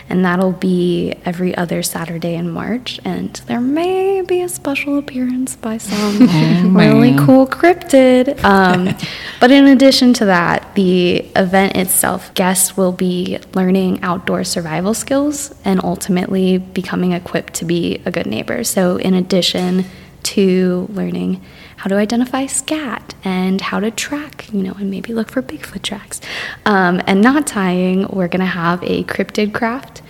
and 0.07 0.23
that'll 0.23 0.51
be 0.51 1.15
every 1.25 1.57
other 1.57 1.81
Saturday 1.81 2.35
in 2.35 2.51
March. 2.51 2.99
And 3.03 3.33
there 3.47 3.59
may 3.59 4.21
be 4.21 4.43
a 4.43 4.47
special 4.47 4.99
appearance 4.99 5.55
by 5.55 5.79
some 5.79 6.19
really 6.77 7.11
man. 7.11 7.25
cool 7.25 7.47
cryptid. 7.47 8.43
Um, 8.43 8.95
but 9.39 9.49
in 9.49 9.65
addition 9.65 10.13
to 10.13 10.25
that, 10.25 10.75
the 10.75 11.25
event 11.35 11.75
itself, 11.75 12.31
guests 12.35 12.77
will 12.77 12.91
be 12.91 13.39
learning 13.55 14.03
outdoor 14.03 14.43
survival 14.43 14.93
skills 14.93 15.55
and 15.65 15.83
ultimately 15.83 16.59
becoming 16.59 17.13
equipped 17.13 17.55
to 17.55 17.65
be 17.65 17.99
a 18.05 18.11
good 18.11 18.27
neighbor. 18.27 18.63
So, 18.63 18.97
in 18.97 19.15
addition 19.15 19.85
to 20.25 20.87
learning 20.89 21.41
how 21.77 21.87
to 21.87 21.95
identify 21.95 22.45
scat 22.45 23.13
and 23.23 23.61
how 23.61 23.79
to 23.79 23.91
track, 23.91 24.51
you 24.51 24.63
know, 24.63 24.73
and 24.73 24.89
maybe 24.89 25.13
look 25.13 25.29
for 25.29 25.41
Bigfoot 25.41 25.81
tracks. 25.83 26.19
Um, 26.65 27.01
and 27.05 27.21
not 27.21 27.45
tying, 27.45 28.07
we're 28.07 28.27
going 28.27 28.39
to 28.39 28.45
have 28.45 28.83
a 28.83 29.03
cryptid 29.03 29.53
craft 29.53 30.01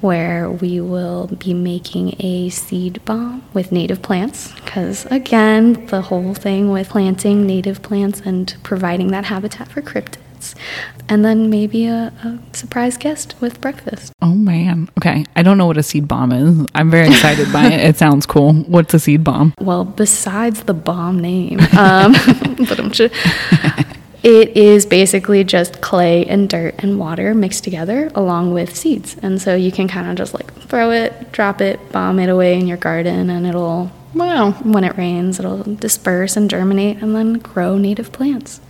where 0.00 0.50
we 0.50 0.80
will 0.80 1.28
be 1.28 1.54
making 1.54 2.16
a 2.18 2.50
seed 2.50 3.02
bomb 3.04 3.42
with 3.54 3.70
native 3.70 4.02
plants. 4.02 4.52
Because 4.56 5.06
again, 5.06 5.86
the 5.86 6.02
whole 6.02 6.34
thing 6.34 6.70
with 6.70 6.88
planting 6.90 7.46
native 7.46 7.82
plants 7.82 8.20
and 8.20 8.54
providing 8.62 9.08
that 9.12 9.26
habitat 9.26 9.68
for 9.68 9.80
cryptids. 9.80 10.18
And 11.08 11.24
then 11.24 11.50
maybe 11.50 11.86
a, 11.86 12.12
a 12.24 12.38
surprise 12.56 12.96
guest 12.96 13.34
with 13.40 13.60
breakfast. 13.60 14.12
Oh 14.22 14.34
man. 14.34 14.88
Okay. 14.98 15.24
I 15.36 15.42
don't 15.42 15.58
know 15.58 15.66
what 15.66 15.76
a 15.78 15.82
seed 15.82 16.06
bomb 16.08 16.32
is. 16.32 16.66
I'm 16.74 16.90
very 16.90 17.08
excited 17.08 17.52
by 17.52 17.66
it. 17.66 17.80
It 17.88 17.96
sounds 17.96 18.24
cool. 18.26 18.52
What's 18.74 18.94
a 18.94 18.98
seed 18.98 19.22
bomb? 19.24 19.54
Well, 19.60 19.84
besides 19.84 20.64
the 20.64 20.74
bomb 20.74 21.18
name, 21.20 21.58
um, 21.78 22.12
but 22.68 22.78
I'm 22.80 22.92
sure. 22.92 23.10
It 24.22 24.56
is 24.56 24.86
basically 24.86 25.42
just 25.42 25.80
clay 25.80 26.24
and 26.26 26.48
dirt 26.48 26.76
and 26.78 26.98
water 26.98 27.34
mixed 27.34 27.64
together 27.64 28.08
along 28.14 28.52
with 28.54 28.76
seeds. 28.76 29.16
And 29.20 29.42
so 29.42 29.56
you 29.56 29.72
can 29.72 29.88
kind 29.88 30.08
of 30.08 30.14
just 30.16 30.32
like 30.32 30.52
throw 30.68 30.92
it, 30.92 31.32
drop 31.32 31.60
it, 31.60 31.90
bomb 31.90 32.20
it 32.20 32.28
away 32.28 32.56
in 32.58 32.68
your 32.68 32.76
garden, 32.76 33.30
and 33.30 33.44
it'll, 33.46 33.90
Wow. 34.14 34.52
when 34.62 34.84
it 34.84 34.96
rains, 34.96 35.40
it'll 35.40 35.64
disperse 35.74 36.36
and 36.36 36.48
germinate 36.48 37.02
and 37.02 37.16
then 37.16 37.34
grow 37.34 37.76
native 37.78 38.12
plants. 38.12 38.60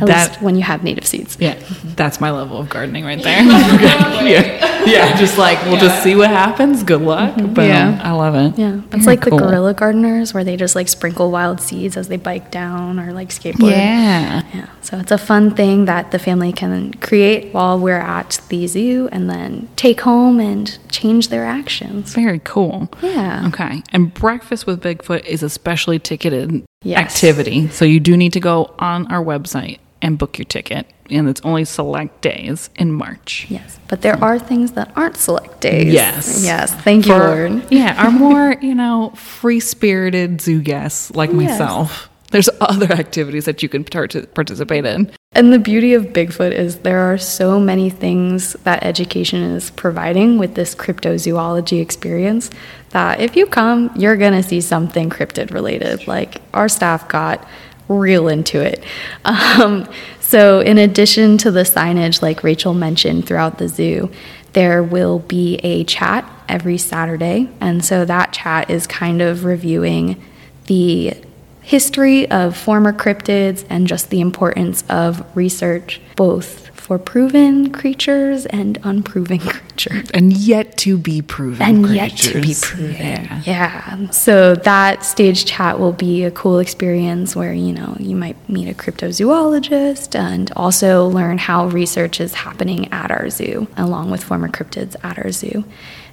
At 0.00 0.06
That- 0.06 0.28
least 0.30 0.42
when 0.42 0.54
you 0.56 0.62
have 0.62 0.84
native 0.84 1.04
seeds. 1.06 1.36
Yeah, 1.40 1.56
that's 1.96 2.20
my 2.20 2.30
level 2.30 2.58
of 2.58 2.68
gardening 2.68 3.04
right 3.04 3.20
there. 3.22 3.42
yeah, 3.44 4.84
yeah, 4.86 5.16
just 5.16 5.36
like 5.38 5.60
we'll 5.64 5.78
just 5.80 6.02
see 6.02 6.14
what 6.14 6.30
happens. 6.30 6.82
Good 6.82 7.00
luck. 7.02 7.34
Mm-hmm. 7.34 7.54
Boom. 7.54 7.64
Yeah. 7.68 8.00
I 8.02 8.12
love 8.12 8.34
it. 8.34 8.58
Yeah, 8.58 8.76
it's 8.92 9.04
Very 9.04 9.16
like 9.16 9.22
cool. 9.22 9.38
the 9.38 9.44
guerrilla 9.46 9.74
gardeners 9.74 10.32
where 10.32 10.44
they 10.44 10.56
just 10.56 10.74
like 10.76 10.88
sprinkle 10.88 11.30
wild 11.30 11.60
seeds 11.60 11.96
as 11.96 12.08
they 12.08 12.16
bike 12.16 12.50
down 12.50 13.00
or 13.00 13.12
like 13.12 13.30
skateboard. 13.30 13.70
Yeah. 13.70 14.42
Yeah, 14.54 14.66
so 14.80 14.98
it's 14.98 15.10
a 15.10 15.18
fun 15.18 15.54
thing 15.54 15.86
that 15.86 16.10
the 16.12 16.18
family 16.18 16.52
can 16.52 16.94
create 16.94 17.52
while 17.52 17.78
we're 17.78 17.98
at 17.98 18.40
the 18.48 18.66
zoo 18.66 19.08
and 19.10 19.28
then 19.28 19.68
take 19.76 20.02
home 20.02 20.38
and 20.40 20.78
change 20.90 21.28
their 21.28 21.44
actions. 21.44 22.14
Very 22.14 22.40
cool. 22.44 22.88
Yeah. 23.02 23.46
Okay. 23.48 23.82
And 23.92 24.14
breakfast 24.14 24.66
with 24.66 24.80
Bigfoot 24.82 25.24
is 25.24 25.42
especially 25.42 25.98
ticketed 25.98 26.64
Yes. 26.84 26.98
activity. 27.14 27.68
So 27.68 27.84
you 27.84 27.98
do 28.00 28.16
need 28.16 28.32
to 28.34 28.40
go 28.40 28.74
on 28.78 29.10
our 29.12 29.22
website 29.24 29.78
and 30.02 30.18
book 30.18 30.38
your 30.38 30.44
ticket. 30.44 30.86
And 31.10 31.28
it's 31.28 31.40
only 31.42 31.64
select 31.66 32.22
days 32.22 32.70
in 32.76 32.90
March. 32.92 33.46
Yes, 33.50 33.78
but 33.88 34.00
there 34.00 34.16
are 34.24 34.38
things 34.38 34.72
that 34.72 34.90
aren't 34.96 35.18
select 35.18 35.60
days. 35.60 35.92
Yes. 35.92 36.42
Yes, 36.44 36.72
thank 36.74 37.06
you, 37.06 37.12
For- 37.12 37.18
Lord. 37.48 37.66
Yeah, 37.70 37.94
our 38.02 38.10
more, 38.24 38.56
you 38.62 38.74
know, 38.74 39.10
free 39.16 39.60
spirited 39.60 40.40
zoo 40.40 40.62
guests 40.62 41.10
like 41.14 41.28
Yes. 41.30 41.36
myself. 41.36 42.08
There's 42.30 42.48
other 42.62 42.90
activities 42.90 43.44
that 43.44 43.62
you 43.62 43.68
can 43.68 43.84
parti- 43.84 44.24
participate 44.26 44.86
in. 44.86 45.10
And 45.32 45.52
the 45.52 45.58
beauty 45.58 45.92
of 45.94 46.06
Bigfoot 46.06 46.52
is 46.52 46.78
there 46.78 47.00
are 47.00 47.18
so 47.18 47.60
many 47.60 47.90
things 47.90 48.54
that 48.64 48.82
education 48.82 49.42
is 49.42 49.70
providing 49.72 50.38
with 50.38 50.54
this 50.54 50.74
cryptozoology 50.74 51.80
experience 51.82 52.50
that 52.94 53.20
if 53.20 53.36
you 53.36 53.44
come, 53.44 53.90
you're 53.96 54.16
going 54.16 54.32
to 54.32 54.42
see 54.42 54.60
something 54.60 55.10
cryptid 55.10 55.52
related. 55.52 56.06
Like 56.06 56.40
our 56.54 56.68
staff 56.68 57.08
got 57.08 57.46
real 57.88 58.28
into 58.28 58.60
it. 58.60 58.82
Um, 59.24 59.86
so, 60.20 60.60
in 60.60 60.78
addition 60.78 61.38
to 61.38 61.50
the 61.50 61.60
signage, 61.60 62.22
like 62.22 62.42
Rachel 62.42 62.72
mentioned 62.74 63.26
throughout 63.26 63.58
the 63.58 63.68
zoo, 63.68 64.10
there 64.54 64.82
will 64.82 65.18
be 65.18 65.56
a 65.56 65.84
chat 65.84 66.28
every 66.48 66.78
Saturday. 66.78 67.50
And 67.60 67.84
so 67.84 68.04
that 68.04 68.32
chat 68.32 68.70
is 68.70 68.86
kind 68.86 69.20
of 69.20 69.44
reviewing 69.44 70.22
the 70.66 71.14
history 71.60 72.28
of 72.30 72.56
former 72.56 72.92
cryptids 72.92 73.64
and 73.68 73.86
just 73.86 74.10
the 74.10 74.20
importance 74.20 74.82
of 74.88 75.24
research, 75.36 76.00
both 76.16 76.73
for 76.84 76.98
proven 76.98 77.72
creatures 77.72 78.44
and 78.44 78.78
unproven 78.82 79.38
creatures. 79.54 80.10
And 80.10 80.34
yet 80.34 80.76
to 80.78 80.98
be 80.98 81.22
proven. 81.22 81.62
And 81.62 81.88
yet 81.88 82.10
to 82.18 82.34
be 82.34 82.40
creatures. 82.40 82.60
proven. 82.62 82.92
Yeah. 82.94 83.42
Yeah. 83.46 84.10
So 84.10 84.54
that 84.54 85.02
stage 85.02 85.46
chat 85.46 85.80
will 85.80 85.94
be 85.94 86.24
a 86.24 86.30
cool 86.30 86.58
experience 86.58 87.34
where, 87.34 87.54
you 87.54 87.72
know, 87.72 87.96
you 87.98 88.14
might 88.14 88.36
meet 88.50 88.68
a 88.68 88.74
cryptozoologist 88.74 90.14
and 90.14 90.52
also 90.56 91.06
learn 91.06 91.38
how 91.38 91.68
research 91.68 92.20
is 92.20 92.34
happening 92.34 92.92
at 92.92 93.10
our 93.10 93.30
zoo, 93.30 93.66
along 93.78 94.10
with 94.10 94.22
former 94.22 94.50
cryptids 94.50 94.94
at 95.02 95.16
our 95.16 95.32
zoo. 95.32 95.64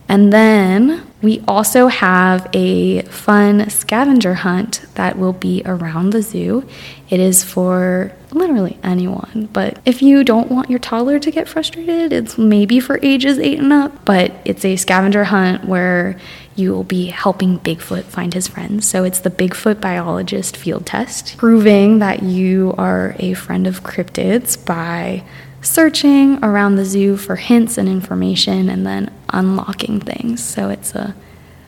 And 0.08 0.32
then 0.32 1.06
we 1.22 1.44
also 1.50 1.88
have 1.88 2.50
a 2.54 3.01
fun 3.01 3.70
scavenger 3.70 4.36
hunt 4.36 4.86
that 4.96 5.18
will 5.18 5.34
be 5.34 5.63
around 5.66 6.12
the 6.12 6.22
zoo. 6.22 6.66
It 7.10 7.20
is 7.20 7.44
for 7.44 8.13
literally 8.33 8.77
anyone, 8.83 9.50
but 9.53 9.79
if 9.85 10.01
you 10.01 10.23
don't 10.23 10.51
want 10.51 10.69
your 10.69 10.79
toddler 10.79 11.19
to 11.19 11.31
get 11.31 11.47
frustrated, 11.47 12.13
it's 12.13 12.38
maybe 12.38 12.79
for 12.79 13.00
ages 13.01 13.39
eight 13.39 13.59
and 13.59 13.73
up. 13.73 14.05
But 14.05 14.33
it's 14.45 14.65
a 14.65 14.75
scavenger 14.75 15.25
hunt 15.25 15.65
where 15.65 16.19
you 16.55 16.71
will 16.71 16.83
be 16.83 17.07
helping 17.07 17.59
Bigfoot 17.59 18.03
find 18.03 18.33
his 18.33 18.47
friends. 18.47 18.88
So 18.88 19.03
it's 19.03 19.19
the 19.19 19.29
Bigfoot 19.29 19.79
biologist 19.81 20.57
field 20.57 20.85
test, 20.85 21.38
proving 21.38 22.00
that 22.00 22.23
you 22.23 22.73
are 22.77 23.15
a 23.19 23.33
friend 23.33 23.67
of 23.67 23.83
cryptids 23.83 24.63
by 24.63 25.23
searching 25.61 26.43
around 26.43 26.75
the 26.75 26.85
zoo 26.85 27.17
for 27.17 27.35
hints 27.35 27.77
and 27.77 27.88
information 27.88 28.69
and 28.69 28.85
then 28.85 29.13
unlocking 29.29 30.00
things. 30.00 30.43
So 30.43 30.69
it's 30.69 30.93
a 30.95 31.15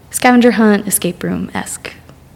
scavenger 0.10 0.51
hunt, 0.51 0.88
escape 0.88 1.24
room 1.24 1.50
esque 1.53 1.93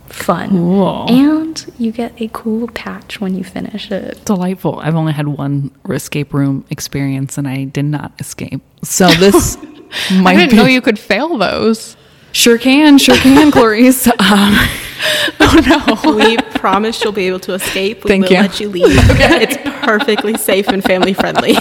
fun. 0.09 0.49
Cool. 0.49 1.05
And 1.09 1.73
you 1.77 1.91
get 1.91 2.19
a 2.21 2.29
cool 2.33 2.67
patch 2.69 3.19
when 3.21 3.35
you 3.35 3.43
finish 3.43 3.91
it. 3.91 4.23
Delightful. 4.25 4.79
I've 4.79 4.95
only 4.95 5.13
had 5.13 5.27
one 5.27 5.71
escape 5.89 6.33
room 6.33 6.65
experience 6.69 7.37
and 7.37 7.47
I 7.47 7.65
did 7.65 7.85
not 7.85 8.11
escape. 8.19 8.61
So 8.83 9.07
this 9.19 9.57
might 10.11 10.33
I 10.33 10.35
didn't 10.37 10.51
be. 10.51 10.55
know 10.57 10.65
you 10.65 10.81
could 10.81 10.99
fail 10.99 11.37
those. 11.37 11.95
Sure 12.33 12.57
can, 12.57 12.97
sure 12.97 13.15
can, 13.17 13.51
Clarice. 13.53 14.07
Um, 14.07 14.13
oh 15.39 16.01
no. 16.05 16.15
We 16.15 16.37
promise 16.59 17.03
you'll 17.03 17.13
be 17.13 17.27
able 17.27 17.39
to 17.41 17.53
escape. 17.53 18.03
We 18.03 18.09
Thank 18.09 18.25
will 18.25 18.31
you. 18.33 18.37
let 18.41 18.59
you 18.59 18.69
leave. 18.69 18.85
It's 18.87 19.57
perfectly 19.85 20.35
safe 20.37 20.67
and 20.67 20.83
family 20.83 21.13
friendly. 21.13 21.55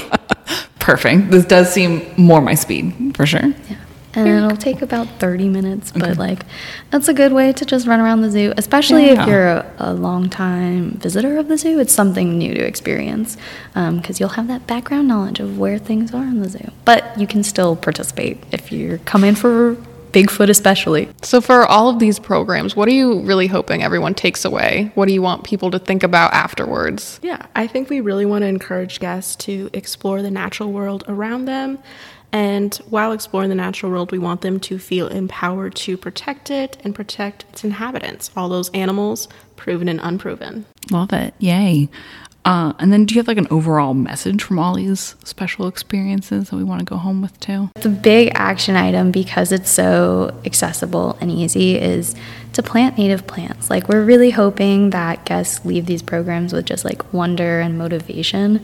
perfect. 0.78 1.30
This 1.30 1.44
does 1.44 1.72
seem 1.72 2.06
more 2.16 2.40
my 2.40 2.54
speed 2.54 3.16
for 3.16 3.26
sure. 3.26 3.46
Yeah. 3.46 3.76
And 4.16 4.28
it'll 4.28 4.56
take 4.56 4.80
about 4.82 5.06
30 5.18 5.48
minutes, 5.48 5.92
but 5.92 6.16
like 6.16 6.44
that's 6.90 7.08
a 7.08 7.14
good 7.14 7.32
way 7.32 7.52
to 7.52 7.64
just 7.64 7.86
run 7.86 8.00
around 8.00 8.22
the 8.22 8.30
zoo, 8.30 8.52
especially 8.56 9.06
Yeah. 9.06 9.22
if 9.22 9.28
you're 9.28 9.46
a, 9.48 9.72
a 9.78 9.94
long 9.94 10.30
time 10.30 10.92
visitor 10.92 11.36
of 11.36 11.48
the 11.48 11.58
zoo. 11.58 11.78
It's 11.78 11.92
something 11.92 12.38
new 12.38 12.54
to 12.54 12.60
experience 12.64 13.36
um, 13.74 13.98
because 13.98 14.18
you'll 14.18 14.30
have 14.30 14.48
that 14.48 14.66
background 14.66 15.06
knowledge 15.06 15.38
of 15.38 15.58
where 15.58 15.78
things 15.78 16.14
are 16.14 16.22
in 16.24 16.40
the 16.40 16.48
zoo. 16.48 16.70
But 16.84 17.18
you 17.20 17.26
can 17.26 17.42
still 17.44 17.76
participate 17.76 18.42
if 18.52 18.72
you're 18.72 18.98
coming 18.98 19.34
for 19.34 19.76
Bigfoot, 20.12 20.48
especially. 20.48 21.10
So, 21.20 21.42
for 21.42 21.66
all 21.66 21.90
of 21.90 21.98
these 21.98 22.18
programs, 22.18 22.74
what 22.74 22.88
are 22.88 22.92
you 22.92 23.20
really 23.20 23.48
hoping 23.48 23.82
everyone 23.82 24.14
takes 24.14 24.46
away? 24.46 24.90
What 24.94 25.08
do 25.08 25.12
you 25.12 25.20
want 25.20 25.44
people 25.44 25.70
to 25.72 25.78
think 25.78 26.02
about 26.02 26.32
afterwards? 26.32 27.20
Yeah, 27.22 27.44
I 27.54 27.66
think 27.66 27.90
we 27.90 28.00
really 28.00 28.24
want 28.24 28.40
to 28.40 28.46
encourage 28.46 28.98
guests 28.98 29.36
to 29.44 29.68
explore 29.74 30.22
the 30.22 30.30
natural 30.30 30.72
world 30.72 31.04
around 31.06 31.44
them 31.44 31.80
And 32.36 32.76
while 32.90 33.12
exploring 33.12 33.48
the 33.48 33.54
natural 33.54 33.90
world, 33.90 34.12
we 34.12 34.18
want 34.18 34.42
them 34.42 34.60
to 34.60 34.78
feel 34.78 35.08
empowered 35.08 35.74
to 35.76 35.96
protect 35.96 36.50
it 36.50 36.76
and 36.84 36.94
protect 36.94 37.46
its 37.48 37.64
inhabitants, 37.64 38.30
all 38.36 38.50
those 38.50 38.68
animals, 38.74 39.26
proven 39.56 39.88
and 39.88 39.98
unproven. 40.02 40.66
Love 40.90 41.14
it. 41.14 41.32
Yay. 41.38 41.88
Uh, 42.44 42.74
and 42.78 42.92
then 42.92 43.06
do 43.06 43.14
you 43.14 43.20
have 43.20 43.26
like 43.26 43.38
an 43.38 43.48
overall 43.50 43.94
message 43.94 44.42
from 44.42 44.58
all 44.58 44.74
these 44.74 45.16
special 45.24 45.66
experiences 45.66 46.50
that 46.50 46.56
we 46.56 46.62
want 46.62 46.78
to 46.78 46.84
go 46.84 46.98
home 46.98 47.22
with 47.22 47.40
too? 47.40 47.70
The 47.76 47.88
big 47.88 48.32
action 48.34 48.76
item, 48.76 49.12
because 49.12 49.50
it's 49.50 49.70
so 49.70 50.38
accessible 50.44 51.16
and 51.22 51.30
easy, 51.30 51.76
is 51.76 52.14
to 52.52 52.62
plant 52.62 52.98
native 52.98 53.26
plants. 53.26 53.70
Like, 53.70 53.88
we're 53.88 54.04
really 54.04 54.30
hoping 54.30 54.90
that 54.90 55.24
guests 55.24 55.64
leave 55.64 55.86
these 55.86 56.02
programs 56.02 56.52
with 56.52 56.66
just 56.66 56.84
like 56.84 57.14
wonder 57.14 57.60
and 57.60 57.78
motivation 57.78 58.62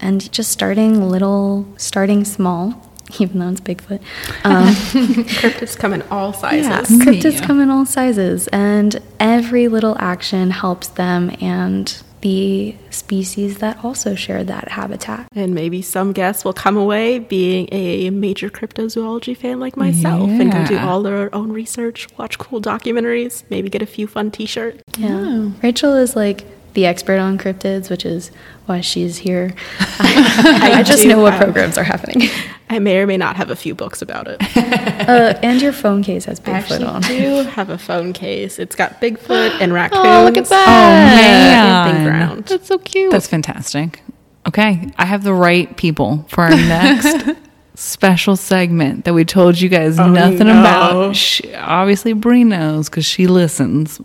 and 0.00 0.32
just 0.32 0.50
starting 0.50 1.06
little, 1.06 1.66
starting 1.76 2.24
small. 2.24 2.86
Even 3.18 3.40
though 3.40 3.48
it's 3.48 3.60
Bigfoot, 3.60 4.00
um, 4.44 4.74
Cryptids 4.74 5.76
come 5.76 5.92
in 5.92 6.02
all 6.10 6.32
sizes. 6.32 6.66
yeah, 6.68 7.04
cryptids 7.04 7.40
yeah. 7.40 7.46
come 7.46 7.60
in 7.60 7.70
all 7.70 7.86
sizes, 7.86 8.48
and 8.48 9.00
every 9.18 9.68
little 9.68 9.96
action 9.98 10.50
helps 10.50 10.88
them 10.88 11.34
and 11.40 12.02
the 12.20 12.76
species 12.90 13.58
that 13.58 13.82
also 13.84 14.14
share 14.14 14.44
that 14.44 14.68
habitat. 14.68 15.26
And 15.34 15.54
maybe 15.54 15.82
some 15.82 16.12
guests 16.12 16.44
will 16.44 16.52
come 16.52 16.76
away 16.76 17.18
being 17.18 17.68
a 17.72 18.10
major 18.10 18.50
cryptozoology 18.50 19.36
fan 19.36 19.58
like 19.58 19.76
myself 19.76 20.28
and 20.28 20.52
go 20.52 20.66
do 20.66 20.78
all 20.78 21.02
their 21.02 21.34
own 21.34 21.50
research, 21.52 22.08
watch 22.18 22.38
cool 22.38 22.60
documentaries, 22.60 23.42
maybe 23.50 23.70
get 23.70 23.82
a 23.82 23.86
few 23.86 24.06
fun 24.06 24.30
t 24.30 24.46
shirts. 24.46 24.82
Yeah. 24.98 25.50
Rachel 25.62 25.94
is 25.94 26.14
like 26.14 26.44
the 26.74 26.86
expert 26.86 27.18
on 27.18 27.38
cryptids, 27.38 27.90
which 27.90 28.04
is 28.04 28.30
why 28.66 28.80
she's 28.80 29.18
here. 29.18 29.54
I, 29.98 30.72
I 30.76 30.82
just 30.82 31.02
do 31.02 31.08
know 31.08 31.20
what 31.20 31.32
have- 31.32 31.42
programs 31.42 31.78
are 31.78 31.84
happening. 31.84 32.28
I 32.70 32.78
may 32.78 32.98
or 32.98 33.06
may 33.06 33.16
not 33.16 33.36
have 33.36 33.50
a 33.50 33.56
few 33.56 33.74
books 33.74 34.00
about 34.02 34.26
it. 34.28 34.40
Uh, 35.00 35.36
and 35.42 35.60
your 35.60 35.72
phone 35.72 36.04
case 36.04 36.26
has 36.26 36.38
Bigfoot 36.38 36.86
on. 36.86 36.96
actually 37.02 37.18
do 37.20 37.42
have 37.50 37.68
a 37.70 37.78
phone 37.78 38.12
case. 38.12 38.60
It's 38.60 38.76
got 38.76 39.00
Bigfoot 39.00 39.60
and 39.60 39.72
raccoons. 39.80 40.02
Oh, 40.04 40.22
look 40.24 40.36
at 40.36 40.44
Oh, 40.46 40.50
that. 40.50 41.86
And 41.88 42.04
man. 42.04 42.06
ground. 42.06 42.44
That's 42.44 42.68
so 42.68 42.78
cute. 42.78 43.10
That's 43.10 43.26
fantastic. 43.26 44.02
Okay, 44.46 44.88
I 44.98 45.04
have 45.04 45.24
the 45.24 45.34
right 45.34 45.74
people 45.76 46.24
for 46.28 46.42
our 46.44 46.50
next 46.50 47.30
special 47.74 48.36
segment 48.36 49.04
that 49.04 49.14
we 49.14 49.24
told 49.24 49.60
you 49.60 49.68
guys 49.68 49.98
Oh, 49.98 50.08
nothing 50.08 50.46
no. 50.46 50.60
about. 50.60 51.16
She, 51.16 51.52
obviously, 51.56 52.12
Brie 52.12 52.44
knows 52.44 52.88
because 52.88 53.04
she 53.06 53.26
listens. 53.26 54.00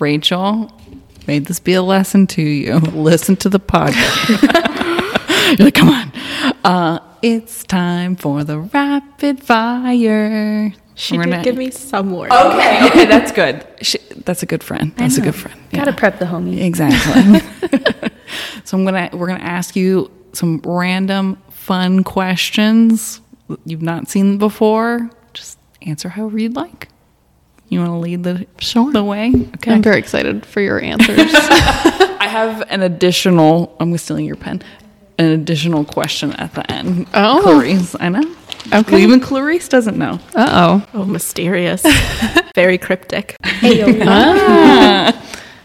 Rachel 0.00 0.70
made 1.26 1.46
this 1.46 1.60
be 1.60 1.72
a 1.72 1.82
lesson 1.82 2.26
to 2.26 2.42
you. 2.42 2.78
Listen 2.78 3.36
to 3.36 3.48
the 3.48 3.60
podcast. 3.60 5.56
You're 5.58 5.66
like, 5.66 5.74
come 5.74 5.88
on. 5.88 6.12
Uh, 6.64 6.98
it's 7.22 7.64
time 7.64 8.16
for 8.16 8.44
the 8.44 8.58
rapid 8.60 9.42
fire. 9.42 10.72
She 10.94 11.16
We're 11.16 11.24
did 11.24 11.30
gonna- 11.30 11.44
give 11.44 11.56
me 11.56 11.70
some 11.70 12.10
warning. 12.10 12.36
Okay, 12.36 12.86
okay, 12.86 13.04
that's 13.06 13.32
good. 13.32 13.64
She, 13.82 13.98
that's 14.24 14.42
a 14.44 14.46
good 14.46 14.62
friend. 14.62 14.92
That's 14.96 15.18
a 15.18 15.20
good 15.20 15.34
friend. 15.34 15.58
Gotta 15.72 15.92
prep 15.92 16.18
the 16.20 16.24
homie. 16.26 16.60
Exactly. 16.62 17.40
so 18.64 18.78
I'm 18.78 18.84
gonna 18.84 19.10
we're 19.12 19.26
gonna 19.26 19.40
ask 19.42 19.74
you 19.74 20.10
some 20.32 20.60
random 20.64 21.36
fun 21.50 22.04
questions 22.04 23.20
you've 23.64 23.82
not 23.82 24.08
seen 24.08 24.38
before. 24.38 25.10
Just 25.32 25.58
answer 25.82 26.08
however 26.10 26.38
you'd 26.38 26.54
like. 26.54 26.88
You 27.68 27.80
want 27.80 27.90
to 27.90 27.96
lead 27.96 28.22
the 28.22 28.46
Sure. 28.58 28.92
the 28.92 29.02
way? 29.02 29.32
Okay. 29.56 29.72
I'm 29.72 29.82
very 29.82 29.98
excited 29.98 30.44
for 30.46 30.60
your 30.60 30.80
answers. 30.80 31.18
I 31.34 32.28
have 32.28 32.62
an 32.68 32.82
additional. 32.82 33.74
I'm 33.80 33.96
stealing 33.98 34.26
your 34.26 34.36
pen. 34.36 34.62
An 35.22 35.30
additional 35.40 35.84
question 35.84 36.32
at 36.34 36.52
the 36.54 36.68
end. 36.70 37.06
Oh. 37.14 37.40
Clarice, 37.42 37.94
I 38.00 38.08
know. 38.08 38.24
Okay. 38.72 39.02
Even 39.02 39.20
Clarice 39.20 39.68
doesn't 39.68 39.96
know. 39.98 40.18
uh 40.34 40.48
oh. 40.62 40.86
Oh, 40.94 41.04
mysterious. 41.04 41.82
Very 42.54 42.78
cryptic. 42.78 43.36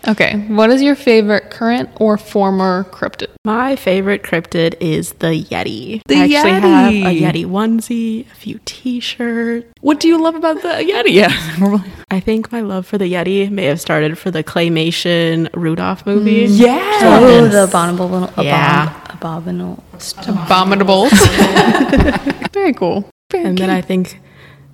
Okay. 0.08 0.38
What 0.48 0.70
is 0.70 0.82
your 0.82 0.96
favorite 0.96 1.50
current 1.52 1.90
or 2.00 2.18
former 2.18 2.86
cryptid? 2.92 3.28
My 3.44 3.76
favorite 3.76 4.24
cryptid 4.24 4.76
is 4.80 5.12
the 5.14 5.44
Yeti. 5.44 6.02
The 6.08 6.16
I 6.16 6.20
actually 6.24 6.52
have 6.52 6.64
a 6.64 6.94
Yeti. 6.94 7.22
Yeti 7.22 7.46
onesie, 7.46 8.32
a 8.32 8.36
few 8.36 8.60
t-shirts. 8.64 9.68
What 9.82 10.00
do 10.00 10.08
you 10.08 10.22
love 10.22 10.36
about 10.36 10.62
the 10.62 10.70
Yeti? 10.70 11.10
Yeah. 11.12 11.82
I 12.10 12.22
think 12.22 12.54
my 12.54 12.62
love 12.62 12.86
for 12.88 12.98
the 12.98 13.12
Yeti 13.12 13.50
may 13.52 13.66
have 13.66 13.82
started 13.82 14.18
for 14.18 14.32
the 14.32 14.46
claymation 14.46 15.50
Rudolph 15.54 16.06
movie. 16.06 16.46
yeah. 16.46 17.00
Oh, 17.02 17.48
the 17.50 17.66
abominable, 17.66 18.32
Yeah. 18.42 18.94
Abominable, 19.18 19.84
Abominables. 19.98 21.12
very 22.54 22.74
cool. 22.74 23.10
And 23.34 23.58
then 23.58 23.70
I 23.70 23.82
think 23.82 24.20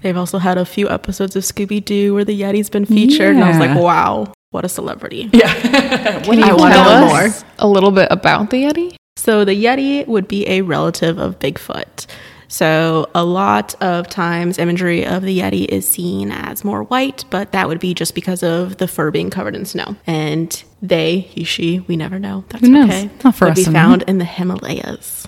they've 0.01 0.17
also 0.17 0.37
had 0.37 0.57
a 0.57 0.65
few 0.65 0.89
episodes 0.89 1.35
of 1.35 1.43
Scooby 1.43 1.83
Doo 1.83 2.13
where 2.13 2.25
the 2.25 2.39
Yeti's 2.39 2.69
been 2.69 2.85
featured, 2.85 3.35
and 3.35 3.43
I 3.43 3.49
was 3.49 3.57
like, 3.57 3.75
wow, 3.75 4.31
what 4.51 4.65
a 4.65 4.69
celebrity. 4.69 5.29
Yeah. 5.33 5.53
Can 6.23 6.39
you 6.39 6.45
I 6.45 6.53
wanna 6.53 6.75
tell 6.75 7.11
us 7.15 7.43
a 7.59 7.67
little 7.67 7.91
bit 7.91 8.07
about 8.11 8.49
the 8.49 8.63
Yeti? 8.63 8.95
So 9.15 9.45
the 9.45 9.53
Yeti 9.53 10.05
would 10.07 10.27
be 10.27 10.47
a 10.47 10.61
relative 10.61 11.17
of 11.17 11.39
Bigfoot. 11.39 12.07
So 12.53 13.09
a 13.15 13.25
lot 13.25 13.73
of 13.81 14.07
times 14.09 14.59
imagery 14.59 15.07
of 15.07 15.23
the 15.23 15.39
Yeti 15.39 15.65
is 15.65 15.89
seen 15.89 16.31
as 16.31 16.63
more 16.63 16.83
white, 16.83 17.25
but 17.31 17.51
that 17.51 17.67
would 17.67 17.79
be 17.79 17.95
just 17.95 18.13
because 18.13 18.43
of 18.43 18.77
the 18.77 18.87
fur 18.87 19.09
being 19.09 19.31
covered 19.31 19.55
in 19.55 19.65
snow. 19.65 19.95
And 20.05 20.63
they, 20.79 21.21
he, 21.21 21.45
she, 21.45 21.79
we 21.79 21.97
never 21.97 22.19
know. 22.19 22.45
That's 22.49 22.63
okay. 22.63 23.09
Not 23.23 23.33
for 23.33 23.45
would 23.45 23.53
us 23.53 23.65
be 23.65 23.71
found 23.71 24.03
in 24.03 24.19
the 24.19 24.25
Himalayas. 24.25 25.27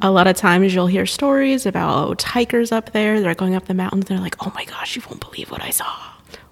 A 0.00 0.10
lot 0.10 0.26
of 0.26 0.36
times 0.36 0.74
you'll 0.74 0.86
hear 0.86 1.04
stories 1.04 1.66
about 1.66 2.22
hikers 2.22 2.72
up 2.72 2.92
there. 2.92 3.20
They're 3.20 3.34
going 3.34 3.54
up 3.54 3.66
the 3.66 3.74
mountains. 3.74 4.06
They're 4.06 4.18
like, 4.18 4.36
oh 4.46 4.50
my 4.54 4.64
gosh, 4.64 4.96
you 4.96 5.02
won't 5.06 5.20
believe 5.20 5.50
what 5.50 5.62
I 5.62 5.68
saw. 5.68 5.94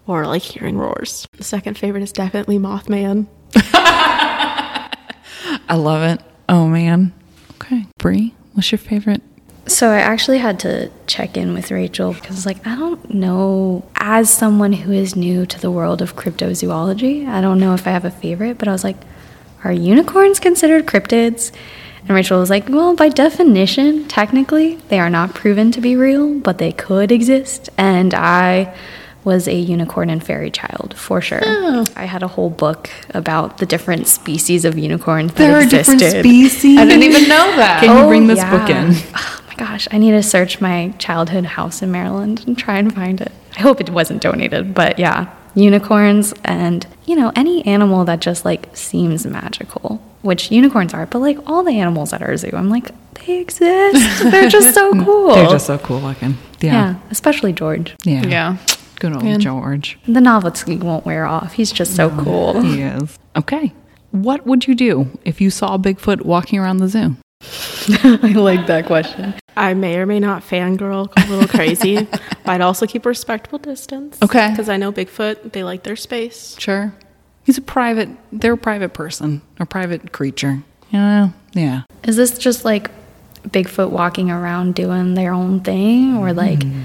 Or 0.07 0.27
like 0.27 0.43
hearing 0.43 0.77
roars. 0.77 1.27
The 1.39 1.45
second 1.45 1.79
favorite 1.79 2.03
is 2.03 2.13
definitely 2.13 2.59
Mothman. 2.59 3.29
I 3.55 4.91
love 5.71 6.03
it. 6.03 6.21
Oh 6.51 6.69
man. 6.69 7.15
Okay. 7.55 7.87
Brie, 7.97 8.35
what's 8.53 8.71
your 8.71 8.79
favorite? 8.79 9.23
So 9.69 9.91
I 9.91 9.99
actually 9.99 10.39
had 10.39 10.61
to 10.61 10.91
check 11.09 11.37
in 11.37 11.53
with 11.53 11.71
Rachel 11.73 12.13
because, 12.13 12.47
like, 12.47 12.65
I 12.67 12.77
don't 12.77 13.13
know, 13.13 13.85
as 13.97 14.31
someone 14.31 14.73
who 14.73 14.93
is 14.93 15.17
new 15.17 15.45
to 15.47 15.61
the 15.61 15.71
world 15.73 16.01
of 16.01 16.15
cryptozoology, 16.15 17.27
I 17.27 17.41
don't 17.41 17.59
know 17.59 17.75
if 17.75 17.87
I 17.87 17.91
have 17.91 18.05
a 18.05 18.11
favorite, 18.11 18.59
but 18.59 18.69
I 18.69 18.73
was 18.73 18.85
like, 18.85 18.97
are 19.65 19.73
unicorns 19.73 20.39
considered 20.39 20.87
cryptids? 20.87 21.51
And 22.03 22.11
Rachel 22.11 22.39
was 22.39 22.49
like, 22.51 22.69
well, 22.69 22.95
by 22.95 23.09
definition, 23.09 24.07
technically, 24.07 24.77
they 24.89 25.01
are 25.01 25.11
not 25.11 25.35
proven 25.35 25.73
to 25.73 25.81
be 25.81 25.97
real, 25.97 26.39
but 26.39 26.59
they 26.59 26.71
could 26.71 27.11
exist. 27.11 27.69
And 27.77 28.15
I 28.15 28.73
was 29.25 29.49
a 29.49 29.55
unicorn 29.57 30.09
and 30.09 30.23
fairy 30.25 30.53
child 30.53 30.95
for 30.97 31.21
sure. 31.21 31.41
Oh. 31.45 31.85
I 31.97 32.05
had 32.05 32.23
a 32.23 32.29
whole 32.29 32.51
book 32.51 32.89
about 33.13 33.59
the 33.59 33.67
different 33.67 34.07
species 34.07 34.65
of 34.65 34.79
unicorns 34.79 35.33
that 35.33 35.39
There 35.39 35.57
are 35.57 35.63
existed. 35.63 35.99
different 35.99 36.25
species. 36.25 36.79
I 36.79 36.85
didn't 36.85 37.03
even 37.03 37.29
know 37.29 37.57
that. 37.57 37.81
Can 37.83 37.97
you 37.97 38.05
Oh, 38.05 38.07
bring 38.09 38.29
this 38.29 38.37
yeah. 38.39 38.51
book 38.57 38.71
in? 38.71 38.95
My 39.59 39.65
gosh, 39.65 39.89
I 39.91 39.99
need 39.99 40.11
to 40.11 40.23
search 40.23 40.61
my 40.61 40.93
childhood 40.99 41.45
house 41.45 41.81
in 41.83 41.91
Maryland 41.91 42.45
and 42.47 42.59
try 42.59 42.79
and 42.79 42.95
find 42.95 43.21
it. 43.21 43.33
I 43.57 43.61
hope 43.61 43.81
it 43.81 43.91
wasn't 43.91 44.21
donated, 44.21 44.75
but 44.75 44.99
yeah, 44.99 45.35
unicorns 45.55 46.35
and 46.45 46.87
you 47.07 47.17
know 47.17 47.33
any 47.35 47.65
animal 47.65 48.05
that 48.05 48.21
just 48.21 48.45
like 48.45 48.69
seems 48.77 49.27
magical, 49.27 49.97
which 50.23 50.51
unicorns 50.51 50.93
are, 50.93 51.07
but 51.07 51.21
like 51.21 51.39
all 51.47 51.63
the 51.63 51.79
animals 51.79 52.13
at 52.13 52.23
our 52.23 52.37
zoo, 52.37 52.51
I'm 52.53 52.69
like 52.69 52.91
they 53.15 53.39
exist. 53.39 54.23
They're 54.31 54.51
just 54.51 54.75
so 54.75 54.93
mm. 54.93 55.05
cool. 55.05 55.35
They're 55.35 55.49
just 55.49 55.67
so 55.67 55.79
cool 55.79 56.01
looking. 56.01 56.37
yeah. 56.61 56.73
Yeah. 56.73 56.95
especially 57.11 57.53
George. 57.53 57.97
Yeah. 58.05 58.27
Yeah. 58.27 58.57
Good 58.99 59.13
old 59.13 59.25
Man. 59.25 59.41
George. 59.41 59.99
The 60.07 60.21
novelty 60.21 60.77
won't 60.77 61.05
wear 61.07 61.27
off. 61.27 61.55
He's 61.55 61.73
just 61.73 61.97
so 61.97 62.11
cool. 62.11 62.61
He 62.61 62.83
is. 62.83 63.19
Okay. 63.37 63.73
What 64.11 64.47
would 64.47 64.67
you 64.67 64.75
do 64.75 65.19
if 65.25 65.41
you 65.41 65.51
saw 65.51 65.77
Bigfoot 65.77 66.23
walking 66.23 66.59
around 66.59 66.79
the 66.79 66.89
zoo? 66.89 67.17
I 68.03 68.33
like 68.35 68.67
that 68.67 68.87
question. 68.87 69.35
I 69.57 69.75
may 69.75 69.97
or 69.97 70.07
may 70.07 70.21
not 70.21 70.43
fangirl, 70.43 71.11
a 71.17 71.31
little 71.31 71.49
crazy. 71.49 72.05
but 72.11 72.21
I'd 72.47 72.61
also 72.61 72.87
keep 72.87 73.07
a 73.07 73.09
respectable 73.09 73.59
distance. 73.59 74.19
Okay. 74.23 74.51
Because 74.51 74.69
I 74.69 74.77
know 74.77 74.93
Bigfoot, 74.93 75.53
they 75.53 75.65
like 75.65 75.83
their 75.83 75.97
space. 75.97 76.57
Sure. 76.59 76.95
He's 77.45 77.57
a 77.57 77.63
private, 77.63 78.11
they're 78.33 78.55
a 78.55 78.59
private 78.59 78.93
person, 78.93 79.41
a 79.59 79.67
private 79.67 80.13
creature. 80.13 80.63
Yeah. 80.91 81.31
Yeah. 81.55 81.83
Is 82.05 82.17
this 82.17 82.39
just 82.39 82.65
like 82.65 82.91
Bigfoot 83.49 83.91
walking 83.91 84.31
around 84.31 84.75
doing 84.75 85.15
their 85.15 85.33
own 85.33 85.61
thing 85.61 86.17
or 86.17 86.33
like 86.33 86.59
mm. 86.59 86.85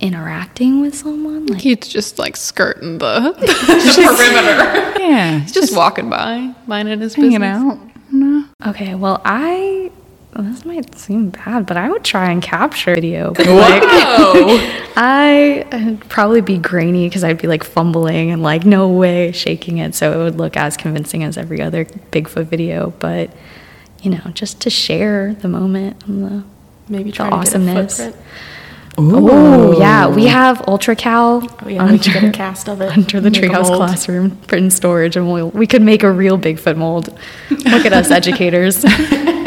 interacting 0.00 0.80
with 0.80 0.94
someone? 0.94 1.46
Like 1.46 1.60
He's 1.60 1.78
just 1.86 2.18
like 2.18 2.36
skirting 2.36 2.98
the, 2.98 3.34
the 3.38 4.96
perimeter. 4.96 5.00
Yeah. 5.00 5.40
He's 5.40 5.52
just 5.52 5.76
walking 5.76 6.08
by, 6.08 6.54
minding 6.66 7.00
his 7.00 7.14
hanging 7.14 7.40
business. 7.40 7.62
out. 7.62 7.78
No. 8.12 8.44
Okay, 8.66 8.94
well, 8.94 9.20
I 9.24 9.92
Oh, 10.36 10.42
this 10.42 10.64
might 10.64 10.96
seem 10.96 11.30
bad, 11.30 11.66
but 11.66 11.76
I 11.76 11.90
would 11.90 12.04
try 12.04 12.30
and 12.30 12.40
capture 12.40 12.94
video. 12.94 13.32
But 13.32 13.46
like, 13.46 13.82
I 14.96 15.66
would 15.72 16.08
probably 16.08 16.40
be 16.40 16.56
grainy 16.56 17.08
because 17.08 17.24
I'd 17.24 17.38
be 17.42 17.48
like 17.48 17.64
fumbling 17.64 18.30
and 18.30 18.40
like 18.42 18.64
no 18.64 18.88
way 18.88 19.32
shaking 19.32 19.78
it, 19.78 19.94
so 19.94 20.20
it 20.20 20.24
would 20.24 20.36
look 20.38 20.56
as 20.56 20.76
convincing 20.76 21.24
as 21.24 21.36
every 21.36 21.60
other 21.60 21.84
Bigfoot 21.84 22.44
video. 22.46 22.90
But 23.00 23.30
you 24.02 24.10
know, 24.12 24.20
just 24.32 24.60
to 24.62 24.70
share 24.70 25.34
the 25.34 25.48
moment 25.48 26.06
and 26.06 26.24
the 26.24 26.44
Maybe 26.88 27.10
the 27.10 27.16
try 27.16 27.30
to 27.30 27.36
awesomeness. 27.36 27.98
get 27.98 28.08
a 28.08 28.12
footprint. 28.12 28.26
Oh 28.98 29.78
yeah, 29.78 30.08
we 30.08 30.26
have 30.26 30.58
Ultracal 30.62 31.62
Oh 31.64 31.68
yeah, 31.68 31.90
we 31.90 31.98
should 31.98 32.12
get 32.12 32.24
a 32.24 32.30
cast 32.30 32.68
of 32.68 32.80
it 32.80 32.90
under 32.96 33.20
the 33.20 33.30
treehouse 33.30 33.74
classroom 33.74 34.36
print 34.46 34.64
in 34.64 34.70
storage, 34.70 35.16
and 35.16 35.32
we'll, 35.32 35.50
we 35.50 35.66
could 35.66 35.82
make 35.82 36.02
a 36.02 36.10
real 36.10 36.38
Bigfoot 36.38 36.76
mold. 36.76 37.08
Look 37.50 37.86
at 37.86 37.92
us, 37.92 38.10
educators. 38.12 38.84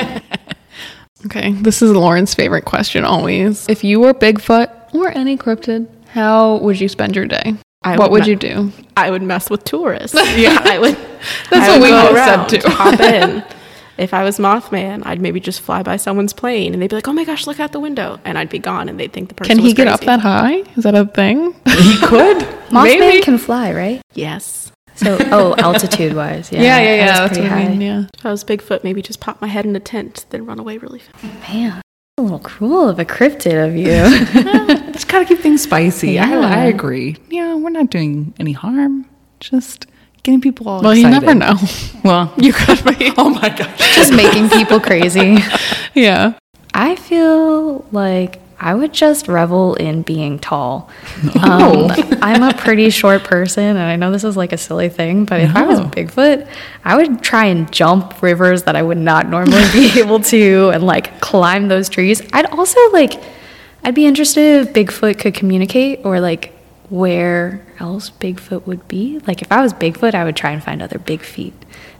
Okay, 1.25 1.53
this 1.53 1.81
is 1.81 1.91
Lauren's 1.91 2.33
favorite 2.33 2.65
question 2.65 3.05
always. 3.05 3.67
If 3.69 3.83
you 3.83 3.99
were 3.99 4.13
Bigfoot 4.13 4.93
or 4.93 5.09
any 5.09 5.37
cryptid, 5.37 5.87
how 6.09 6.57
would 6.57 6.79
you 6.79 6.89
spend 6.89 7.15
your 7.15 7.25
day? 7.25 7.55
I 7.83 7.97
what 7.97 8.11
would 8.11 8.11
would 8.11 8.19
not- 8.21 8.27
you 8.27 8.35
do? 8.35 8.71
I 8.97 9.09
would 9.09 9.21
mess 9.23 9.49
with 9.49 9.63
tourists. 9.63 10.15
yeah, 10.37 10.57
I 10.63 10.79
would. 10.79 10.95
That's 11.49 11.67
I 11.67 11.69
what 11.69 11.81
would 11.81 11.89
we 11.89 11.93
all 11.95 12.07
said 12.07 12.15
around, 12.15 12.49
too. 12.49 12.59
Hop 12.65 12.99
in. 12.99 13.43
If 13.95 14.11
I 14.11 14.23
was 14.23 14.39
Mothman, 14.39 15.03
I'd 15.05 15.21
maybe 15.21 15.39
just 15.39 15.61
fly 15.61 15.83
by 15.83 15.97
someone's 15.97 16.33
plane 16.33 16.73
and 16.73 16.81
they'd 16.81 16.89
be 16.89 16.95
like, 16.95 17.07
"Oh 17.07 17.13
my 17.13 17.25
gosh, 17.25 17.45
look 17.45 17.59
out 17.59 17.73
the 17.73 17.79
window," 17.79 18.19
and 18.25 18.39
I'd 18.39 18.49
be 18.49 18.57
gone, 18.57 18.89
and 18.89 18.99
they'd 18.99 19.13
think 19.13 19.29
the 19.29 19.35
person. 19.35 19.49
Can 19.55 19.59
he 19.59 19.65
was 19.65 19.73
get 19.75 19.87
up 19.87 19.99
that 20.01 20.19
high? 20.19 20.63
Is 20.75 20.83
that 20.83 20.95
a 20.95 21.05
thing? 21.05 21.53
He 21.67 21.97
could. 21.99 22.37
Mothman 22.71 23.21
can 23.21 23.37
fly, 23.37 23.71
right? 23.71 24.01
Yes. 24.15 24.71
So, 24.95 25.17
oh, 25.31 25.55
altitude 25.57 26.15
wise, 26.15 26.51
yeah, 26.51 26.61
yeah, 26.61 26.79
yeah, 26.81 26.95
yeah. 26.95 27.05
That's 27.05 27.19
That's 27.19 27.33
pretty 27.39 27.49
what 27.49 27.57
I 27.57 27.67
mean. 27.69 27.81
Yeah. 27.81 28.05
If 28.17 28.25
I 28.25 28.31
was 28.31 28.43
Bigfoot, 28.43 28.83
maybe 28.83 29.01
just 29.01 29.19
pop 29.19 29.41
my 29.41 29.47
head 29.47 29.65
in 29.65 29.75
a 29.75 29.79
tent, 29.79 30.25
then 30.29 30.45
run 30.45 30.59
away 30.59 30.77
really 30.77 30.99
fast. 30.99 31.23
Man, 31.49 31.81
a 32.17 32.21
little 32.21 32.39
cruel 32.39 32.89
of 32.89 32.99
a 32.99 33.05
cryptid 33.05 33.65
of 33.67 33.75
you. 33.75 34.83
Just 34.93 35.07
gotta 35.07 35.25
keep 35.25 35.39
things 35.39 35.63
spicy. 35.63 36.19
I, 36.19 36.29
Yeah. 36.29 36.39
I 36.47 36.65
agree. 36.65 37.17
Yeah, 37.29 37.55
we're 37.55 37.71
not 37.71 37.89
doing 37.89 38.35
any 38.39 38.51
harm. 38.51 39.07
Just 39.39 39.87
getting 40.21 40.39
people 40.39 40.69
all 40.69 40.81
Well, 40.83 40.93
you 40.95 41.09
never 41.09 41.33
know. 41.33 41.55
Well, 42.03 42.31
You 42.37 42.53
could 42.53 42.83
be. 42.85 43.11
oh 43.17 43.29
my 43.29 43.49
gosh. 43.49 43.95
Just 43.95 44.13
making 44.13 44.49
people 44.49 44.79
crazy. 44.79 45.37
yeah. 45.95 46.33
I 46.75 46.95
feel 46.95 47.85
like 47.91 48.39
I 48.63 48.73
would 48.73 48.93
just 48.93 49.27
revel 49.27 49.75
in 49.75 50.01
being 50.01 50.39
tall. 50.39 50.89
Oh. 51.45 51.89
Um, 51.89 52.19
I'm 52.21 52.43
a 52.43 52.53
pretty 52.53 52.89
short 52.89 53.23
person, 53.23 53.63
and 53.63 53.79
I 53.79 53.95
know 53.95 54.11
this 54.11 54.23
is 54.23 54.37
like 54.37 54.53
a 54.53 54.57
silly 54.57 54.87
thing, 54.87 55.25
but 55.25 55.41
if 55.41 55.55
I 55.55 55.63
was 55.63 55.79
Bigfoot, 55.81 56.47
I 56.85 56.95
would 56.95 57.21
try 57.21 57.45
and 57.45 57.71
jump 57.71 58.21
rivers 58.21 58.63
that 58.63 58.75
I 58.75 58.81
would 58.81 58.97
not 58.97 59.27
normally 59.27 59.63
be 59.73 59.91
able 59.99 60.19
to, 60.21 60.69
and 60.69 60.83
like 60.83 61.19
climb 61.21 61.67
those 61.67 61.89
trees. 61.89 62.21
I'd 62.31 62.45
also 62.45 62.79
like, 62.91 63.21
I'd 63.83 63.95
be 63.95 64.05
interested 64.05 64.67
if 64.67 64.73
Bigfoot 64.73 65.19
could 65.19 65.33
communicate 65.33 66.05
or 66.05 66.19
like 66.21 66.53
where 66.89 67.65
else 67.79 68.09
Bigfoot 68.11 68.65
would 68.65 68.87
be. 68.87 69.19
Like 69.27 69.41
if 69.41 69.51
I 69.51 69.61
was 69.61 69.73
Bigfoot, 69.73 70.13
I 70.13 70.23
would 70.23 70.35
try 70.35 70.51
and 70.51 70.63
find 70.63 70.81
other 70.81 70.99
big 70.99 71.21
feet, 71.21 71.53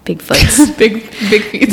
Bigfoots. 0.06 0.78
Big, 0.78 1.10
big 1.30 1.44
feet. 1.44 1.70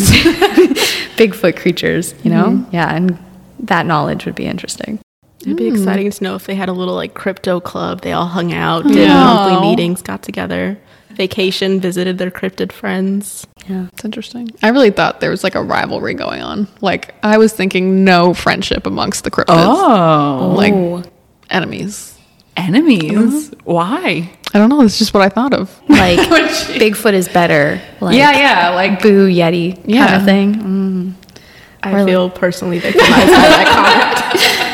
Bigfoot 1.16 1.57
creatures, 1.57 2.14
you 2.24 2.31
know? 2.31 2.46
Mm-hmm. 2.46 2.74
Yeah, 2.74 2.94
and 2.94 3.18
that 3.64 3.87
knowledge 3.87 4.25
would 4.27 4.35
be 4.35 4.46
interesting. 4.46 4.99
It'd 5.42 5.57
be 5.57 5.68
Hmm. 5.70 5.75
exciting 5.77 6.11
to 6.11 6.25
know 6.25 6.35
if 6.35 6.46
they 6.46 6.55
had 6.55 6.68
a 6.68 6.73
little 6.73 6.94
like 6.94 7.14
crypto 7.14 7.61
club. 7.61 8.03
They 8.03 8.12
all 8.12 8.27
hung 8.27 8.53
out, 8.53 8.87
did 8.87 8.96
Yeah. 9.09 9.14
monthly 9.25 9.68
meetings, 9.70 10.03
got 10.03 10.23
together, 10.23 10.77
vacation, 11.12 11.81
visited 11.81 12.18
their 12.18 12.31
cryptid 12.31 12.73
friends. 12.73 13.46
Yeah. 13.68 13.87
It's 13.92 14.05
interesting. 14.05 14.51
I 14.62 14.68
really 14.68 14.90
thought 14.90 15.20
there 15.20 15.31
was 15.31 15.42
like 15.42 15.55
a 15.55 15.62
rivalry 15.62 16.12
going 16.14 16.42
on. 16.42 16.66
Like 16.83 17.14
I 17.23 17.38
was 17.38 17.53
thinking 17.53 18.05
no 18.05 18.35
friendship 18.35 18.87
amongst 18.87 19.25
the 19.25 19.31
cryptids. 19.31 19.46
Oh, 19.66 20.55
Like 20.57 20.75
Ooh. 20.75 21.03
enemies. 21.51 22.14
enemies. 22.57 23.51
Why? 23.64 24.31
I 24.53 24.59
don't 24.59 24.68
know. 24.68 24.83
It's 24.83 24.99
just 24.99 25.14
what 25.14 25.23
I 25.23 25.29
thought 25.29 25.55
of. 25.55 25.70
Like 25.88 26.18
Bigfoot 26.79 27.14
is 27.14 27.29
better. 27.29 27.81
Like 28.01 28.16
yeah, 28.16 28.33
yeah. 28.37 28.75
Like 28.75 29.01
Boo 29.03 29.27
Yeti 29.29 29.77
kind 29.90 30.14
of 30.16 30.25
thing. 30.25 30.55
Mm. 30.57 31.12
I 31.83 31.93
Or, 31.93 31.99
like- 31.99 32.07
feel 32.09 32.31
personally 32.31 32.79
victimized 32.79 33.11
by 33.11 33.27
that 33.27 33.66
comment. 34.33 34.66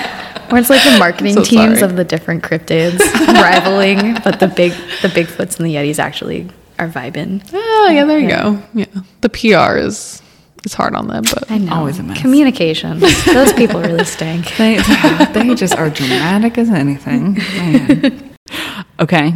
Or 0.53 0.59
it's 0.59 0.71
like 0.71 0.85
the 0.85 0.97
marketing 1.01 1.35
So 1.35 1.43
teams 1.43 1.81
sorry. 1.81 1.91
of 1.91 1.97
the 1.97 2.05
different 2.05 2.45
cryptids 2.45 3.01
rivaling, 3.43 4.15
but 4.23 4.39
the 4.39 4.47
big 4.47 4.71
the 5.03 5.09
Bigfoots 5.09 5.59
and 5.59 5.67
the 5.67 5.75
Yetis 5.75 5.99
actually 5.99 6.49
are 6.79 6.89
vibing. 6.89 7.43
oh 7.53 7.91
yeah, 7.93 8.05
there 8.05 8.21
you 8.21 8.29
go. 8.29 8.63
Yeah, 8.73 8.85
the 9.23 9.29
PR 9.29 9.77
is 9.77 10.23
is 10.65 10.73
hard 10.73 10.95
on 10.95 11.09
them, 11.09 11.25
but 11.35 11.51
I 11.51 11.59
know. 11.59 11.73
Always 11.75 11.99
a 11.99 12.05
mess. 12.05 12.21
Communication. 12.21 13.01
Those 13.27 13.53
people 13.55 13.81
really 13.81 14.05
stink. 14.05 14.57
They 14.57 14.77
they 15.33 15.53
just 15.57 15.75
are 15.77 15.91
dramatic 15.91 16.59
as 16.59 16.71
anything. 16.71 17.35
Man. 17.57 18.35
Okay. 19.01 19.35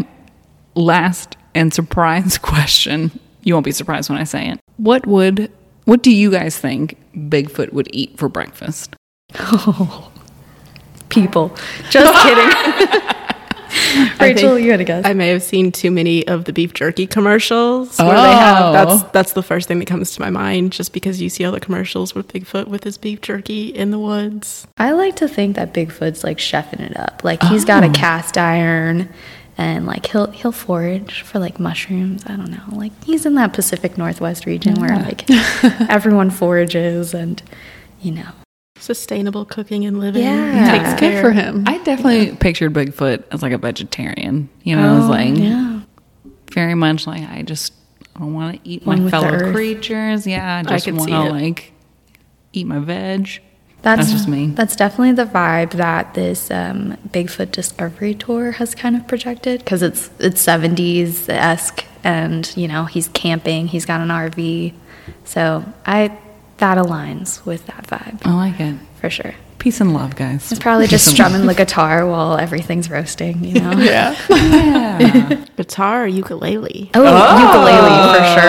Last 0.76 1.36
and 1.56 1.74
surprise 1.74 2.38
question. 2.38 3.10
You 3.42 3.54
won't 3.54 3.64
be 3.66 3.72
surprised 3.72 4.10
when 4.10 4.18
I 4.20 4.24
say 4.24 4.48
it. 4.48 4.60
What 4.76 5.08
would 5.08 5.50
what 5.86 6.04
do 6.04 6.12
you 6.14 6.30
guys 6.30 6.56
think 6.56 6.96
Bigfoot 7.14 7.72
would 7.72 7.88
eat 7.92 8.16
for 8.18 8.28
breakfast? 8.28 8.94
People. 11.08 11.56
Just 11.90 12.22
kidding. 12.22 13.16
Rachel, 14.20 14.58
you 14.58 14.70
had 14.72 14.80
a 14.80 14.84
guess. 14.84 15.04
I 15.04 15.12
may 15.12 15.28
have 15.28 15.42
seen 15.42 15.72
too 15.72 15.90
many 15.90 16.26
of 16.26 16.44
the 16.44 16.52
beef 16.52 16.72
jerky 16.74 17.06
commercials 17.06 17.98
where 17.98 18.08
they 18.08 18.32
have 18.32 18.64
Oh. 18.66 18.72
that's 18.72 19.02
that's 19.12 19.32
the 19.32 19.42
first 19.42 19.68
thing 19.68 19.78
that 19.78 19.86
comes 19.86 20.12
to 20.14 20.20
my 20.20 20.30
mind 20.30 20.72
just 20.72 20.92
because 20.92 21.20
you 21.20 21.28
see 21.28 21.44
all 21.44 21.52
the 21.52 21.60
commercials 21.60 22.14
with 22.14 22.28
Bigfoot 22.28 22.66
with 22.68 22.84
his 22.84 22.98
beef 22.98 23.20
jerky 23.20 23.68
in 23.68 23.90
the 23.90 23.98
woods. 23.98 24.66
I 24.78 24.92
like 24.92 25.16
to 25.16 25.28
think 25.28 25.56
that 25.56 25.72
Bigfoot's 25.74 26.22
like 26.24 26.38
chefing 26.38 26.80
it 26.80 26.96
up. 26.96 27.22
Like 27.24 27.42
he's 27.44 27.64
oh. 27.64 27.66
got 27.66 27.82
a 27.84 27.88
Oh. 27.88 27.92
cast 27.92 28.36
iron 28.38 29.08
and 29.58 29.86
like 29.86 30.06
he'll 30.06 30.30
he'll 30.30 30.52
forage 30.52 31.22
for 31.22 31.38
like 31.38 31.58
mushrooms. 31.60 32.24
I 32.26 32.36
don't 32.36 32.50
know. 32.50 32.62
Like 32.72 32.92
he's 33.04 33.26
in 33.26 33.34
that 33.34 33.52
Pacific 33.52 33.98
Northwest 33.98 34.46
region 34.46 34.74
where 34.80 34.96
like 34.96 35.24
everyone 35.90 36.30
forages 36.30 37.14
and 37.14 37.42
you 38.00 38.12
know. 38.12 38.28
Sustainable 38.78 39.44
cooking 39.44 39.84
and 39.84 40.00
living. 40.00 40.22
Yeah. 40.22 40.78
Takes 40.78 41.00
good 41.00 41.20
for 41.20 41.32
him. 41.32 41.64
I 41.66 41.76
definitely 41.78 42.34
pictured 42.36 42.72
Bigfoot 42.72 43.24
as 43.30 43.42
like 43.42 43.52
a 43.52 43.58
vegetarian. 43.58 44.48
You 44.62 44.76
know, 44.76 44.94
it 44.94 44.96
was 44.96 45.04
oh, 45.06 45.10
like 45.10 45.36
Yeah. 45.36 45.80
very 46.52 46.74
much 46.74 47.06
like 47.06 47.28
I 47.28 47.42
just 47.42 47.74
I 48.16 48.20
don't 48.20 48.32
want 48.32 48.62
to 48.62 48.68
eat 48.68 48.86
One 48.86 49.04
my 49.04 49.10
fellow 49.10 49.52
creatures. 49.52 50.26
Yeah, 50.26 50.62
I 50.66 50.74
I 50.74 50.78
just 50.78 50.90
want 50.90 51.10
to 51.10 51.30
like 51.30 51.72
eat 52.52 52.66
my 52.66 52.78
veg. 52.78 53.42
That's, 53.82 54.00
That's 54.00 54.12
just 54.12 54.28
me. 54.28 54.48
That's 54.48 54.76
definitely 54.76 55.12
the 55.12 55.24
vibe 55.24 55.72
that 55.72 56.12
this 56.14 56.50
um, 56.50 56.98
Bigfoot 57.08 57.50
Discovery 57.50 58.14
Tour 58.14 58.52
has 58.52 58.74
kind 58.74 58.94
of 58.94 59.08
projected 59.08 59.60
because 59.60 59.82
it's 59.82 60.10
it's 60.18 60.40
seventies 60.42 61.28
esque, 61.30 61.86
and 62.04 62.54
you 62.56 62.68
know 62.68 62.84
he's 62.84 63.08
camping, 63.08 63.68
he's 63.68 63.86
got 63.86 64.00
an 64.00 64.08
RV, 64.08 64.74
so 65.24 65.64
I 65.86 66.16
that 66.58 66.76
aligns 66.76 67.44
with 67.46 67.66
that 67.68 67.86
vibe 67.86 68.20
I 68.26 68.34
like 68.34 68.60
it. 68.60 68.76
for 69.00 69.08
sure. 69.08 69.34
Peace 69.58 69.80
and 69.80 69.92
love, 69.94 70.16
guys. 70.16 70.48
He's 70.48 70.58
probably 70.58 70.84
Peace 70.84 70.90
just 70.90 71.06
and 71.08 71.14
strumming 71.16 71.46
the 71.46 71.54
guitar 71.54 72.06
while 72.06 72.38
everything's 72.38 72.88
roasting, 72.90 73.44
you 73.44 73.60
know. 73.60 73.72
yeah. 73.78 74.16
love. 74.28 74.30
Yeah. 75.00 75.44
Guitar 75.56 76.04
or 76.04 76.06
ukulele. 76.06 76.90
Oh, 76.94 77.02
ukulele 77.02 78.18
for 78.18 78.40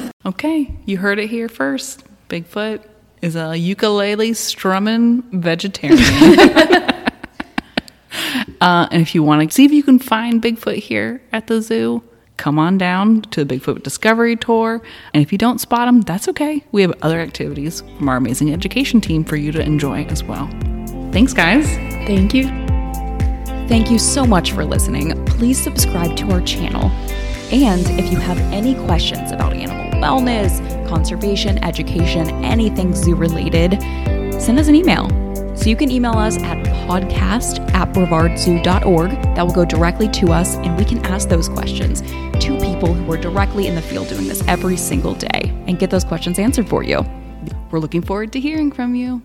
sure. 0.00 0.10
Okay, 0.26 0.74
you 0.86 0.96
heard 0.96 1.18
it 1.18 1.28
here 1.28 1.50
first. 1.50 2.02
Bigfoot 2.30 2.80
is 3.24 3.36
a 3.36 3.56
ukulele 3.56 4.34
strumming 4.34 5.22
vegetarian. 5.32 5.98
uh, 8.60 8.86
and 8.90 9.00
if 9.00 9.14
you 9.14 9.22
want 9.22 9.48
to 9.48 9.54
see 9.54 9.64
if 9.64 9.72
you 9.72 9.82
can 9.82 9.98
find 9.98 10.42
Bigfoot 10.42 10.76
here 10.76 11.22
at 11.32 11.46
the 11.46 11.62
zoo, 11.62 12.02
come 12.36 12.58
on 12.58 12.76
down 12.76 13.22
to 13.22 13.42
the 13.42 13.56
Bigfoot 13.56 13.82
Discovery 13.82 14.36
Tour. 14.36 14.82
And 15.14 15.22
if 15.22 15.32
you 15.32 15.38
don't 15.38 15.58
spot 15.58 15.88
him, 15.88 16.02
that's 16.02 16.28
okay. 16.28 16.62
We 16.70 16.82
have 16.82 16.92
other 17.00 17.18
activities 17.18 17.80
from 17.96 18.10
our 18.10 18.16
amazing 18.16 18.52
education 18.52 19.00
team 19.00 19.24
for 19.24 19.36
you 19.36 19.52
to 19.52 19.62
enjoy 19.62 20.04
as 20.04 20.22
well. 20.22 20.46
Thanks, 21.10 21.32
guys. 21.32 21.66
Thank 22.06 22.34
you. 22.34 22.48
Thank 23.68 23.90
you 23.90 23.98
so 23.98 24.26
much 24.26 24.52
for 24.52 24.66
listening. 24.66 25.24
Please 25.24 25.58
subscribe 25.58 26.14
to 26.18 26.30
our 26.30 26.42
channel. 26.42 26.90
And 27.50 27.88
if 27.98 28.12
you 28.12 28.18
have 28.18 28.38
any 28.52 28.74
questions 28.84 29.32
about 29.32 29.54
animal 29.54 29.98
wellness, 29.98 30.73
conservation, 30.86 31.62
education, 31.64 32.28
anything 32.44 32.94
zoo 32.94 33.14
related, 33.14 33.80
send 34.40 34.58
us 34.58 34.68
an 34.68 34.74
email. 34.74 35.08
So 35.56 35.68
you 35.70 35.76
can 35.76 35.90
email 35.90 36.12
us 36.12 36.36
at 36.38 36.64
podcast 36.88 37.60
at 37.74 37.92
brevardzoo.org. 37.92 39.10
That 39.10 39.46
will 39.46 39.54
go 39.54 39.64
directly 39.64 40.08
to 40.08 40.32
us, 40.32 40.56
and 40.56 40.76
we 40.76 40.84
can 40.84 40.98
ask 41.06 41.28
those 41.28 41.48
questions 41.48 42.00
to 42.00 42.58
people 42.60 42.92
who 42.92 43.12
are 43.12 43.16
directly 43.16 43.66
in 43.68 43.74
the 43.74 43.82
field 43.82 44.08
doing 44.08 44.26
this 44.26 44.42
every 44.48 44.76
single 44.76 45.14
day 45.14 45.52
and 45.66 45.78
get 45.78 45.90
those 45.90 46.04
questions 46.04 46.38
answered 46.38 46.68
for 46.68 46.82
you. 46.82 47.04
We're 47.70 47.78
looking 47.78 48.02
forward 48.02 48.32
to 48.32 48.40
hearing 48.40 48.72
from 48.72 48.94
you. 48.94 49.22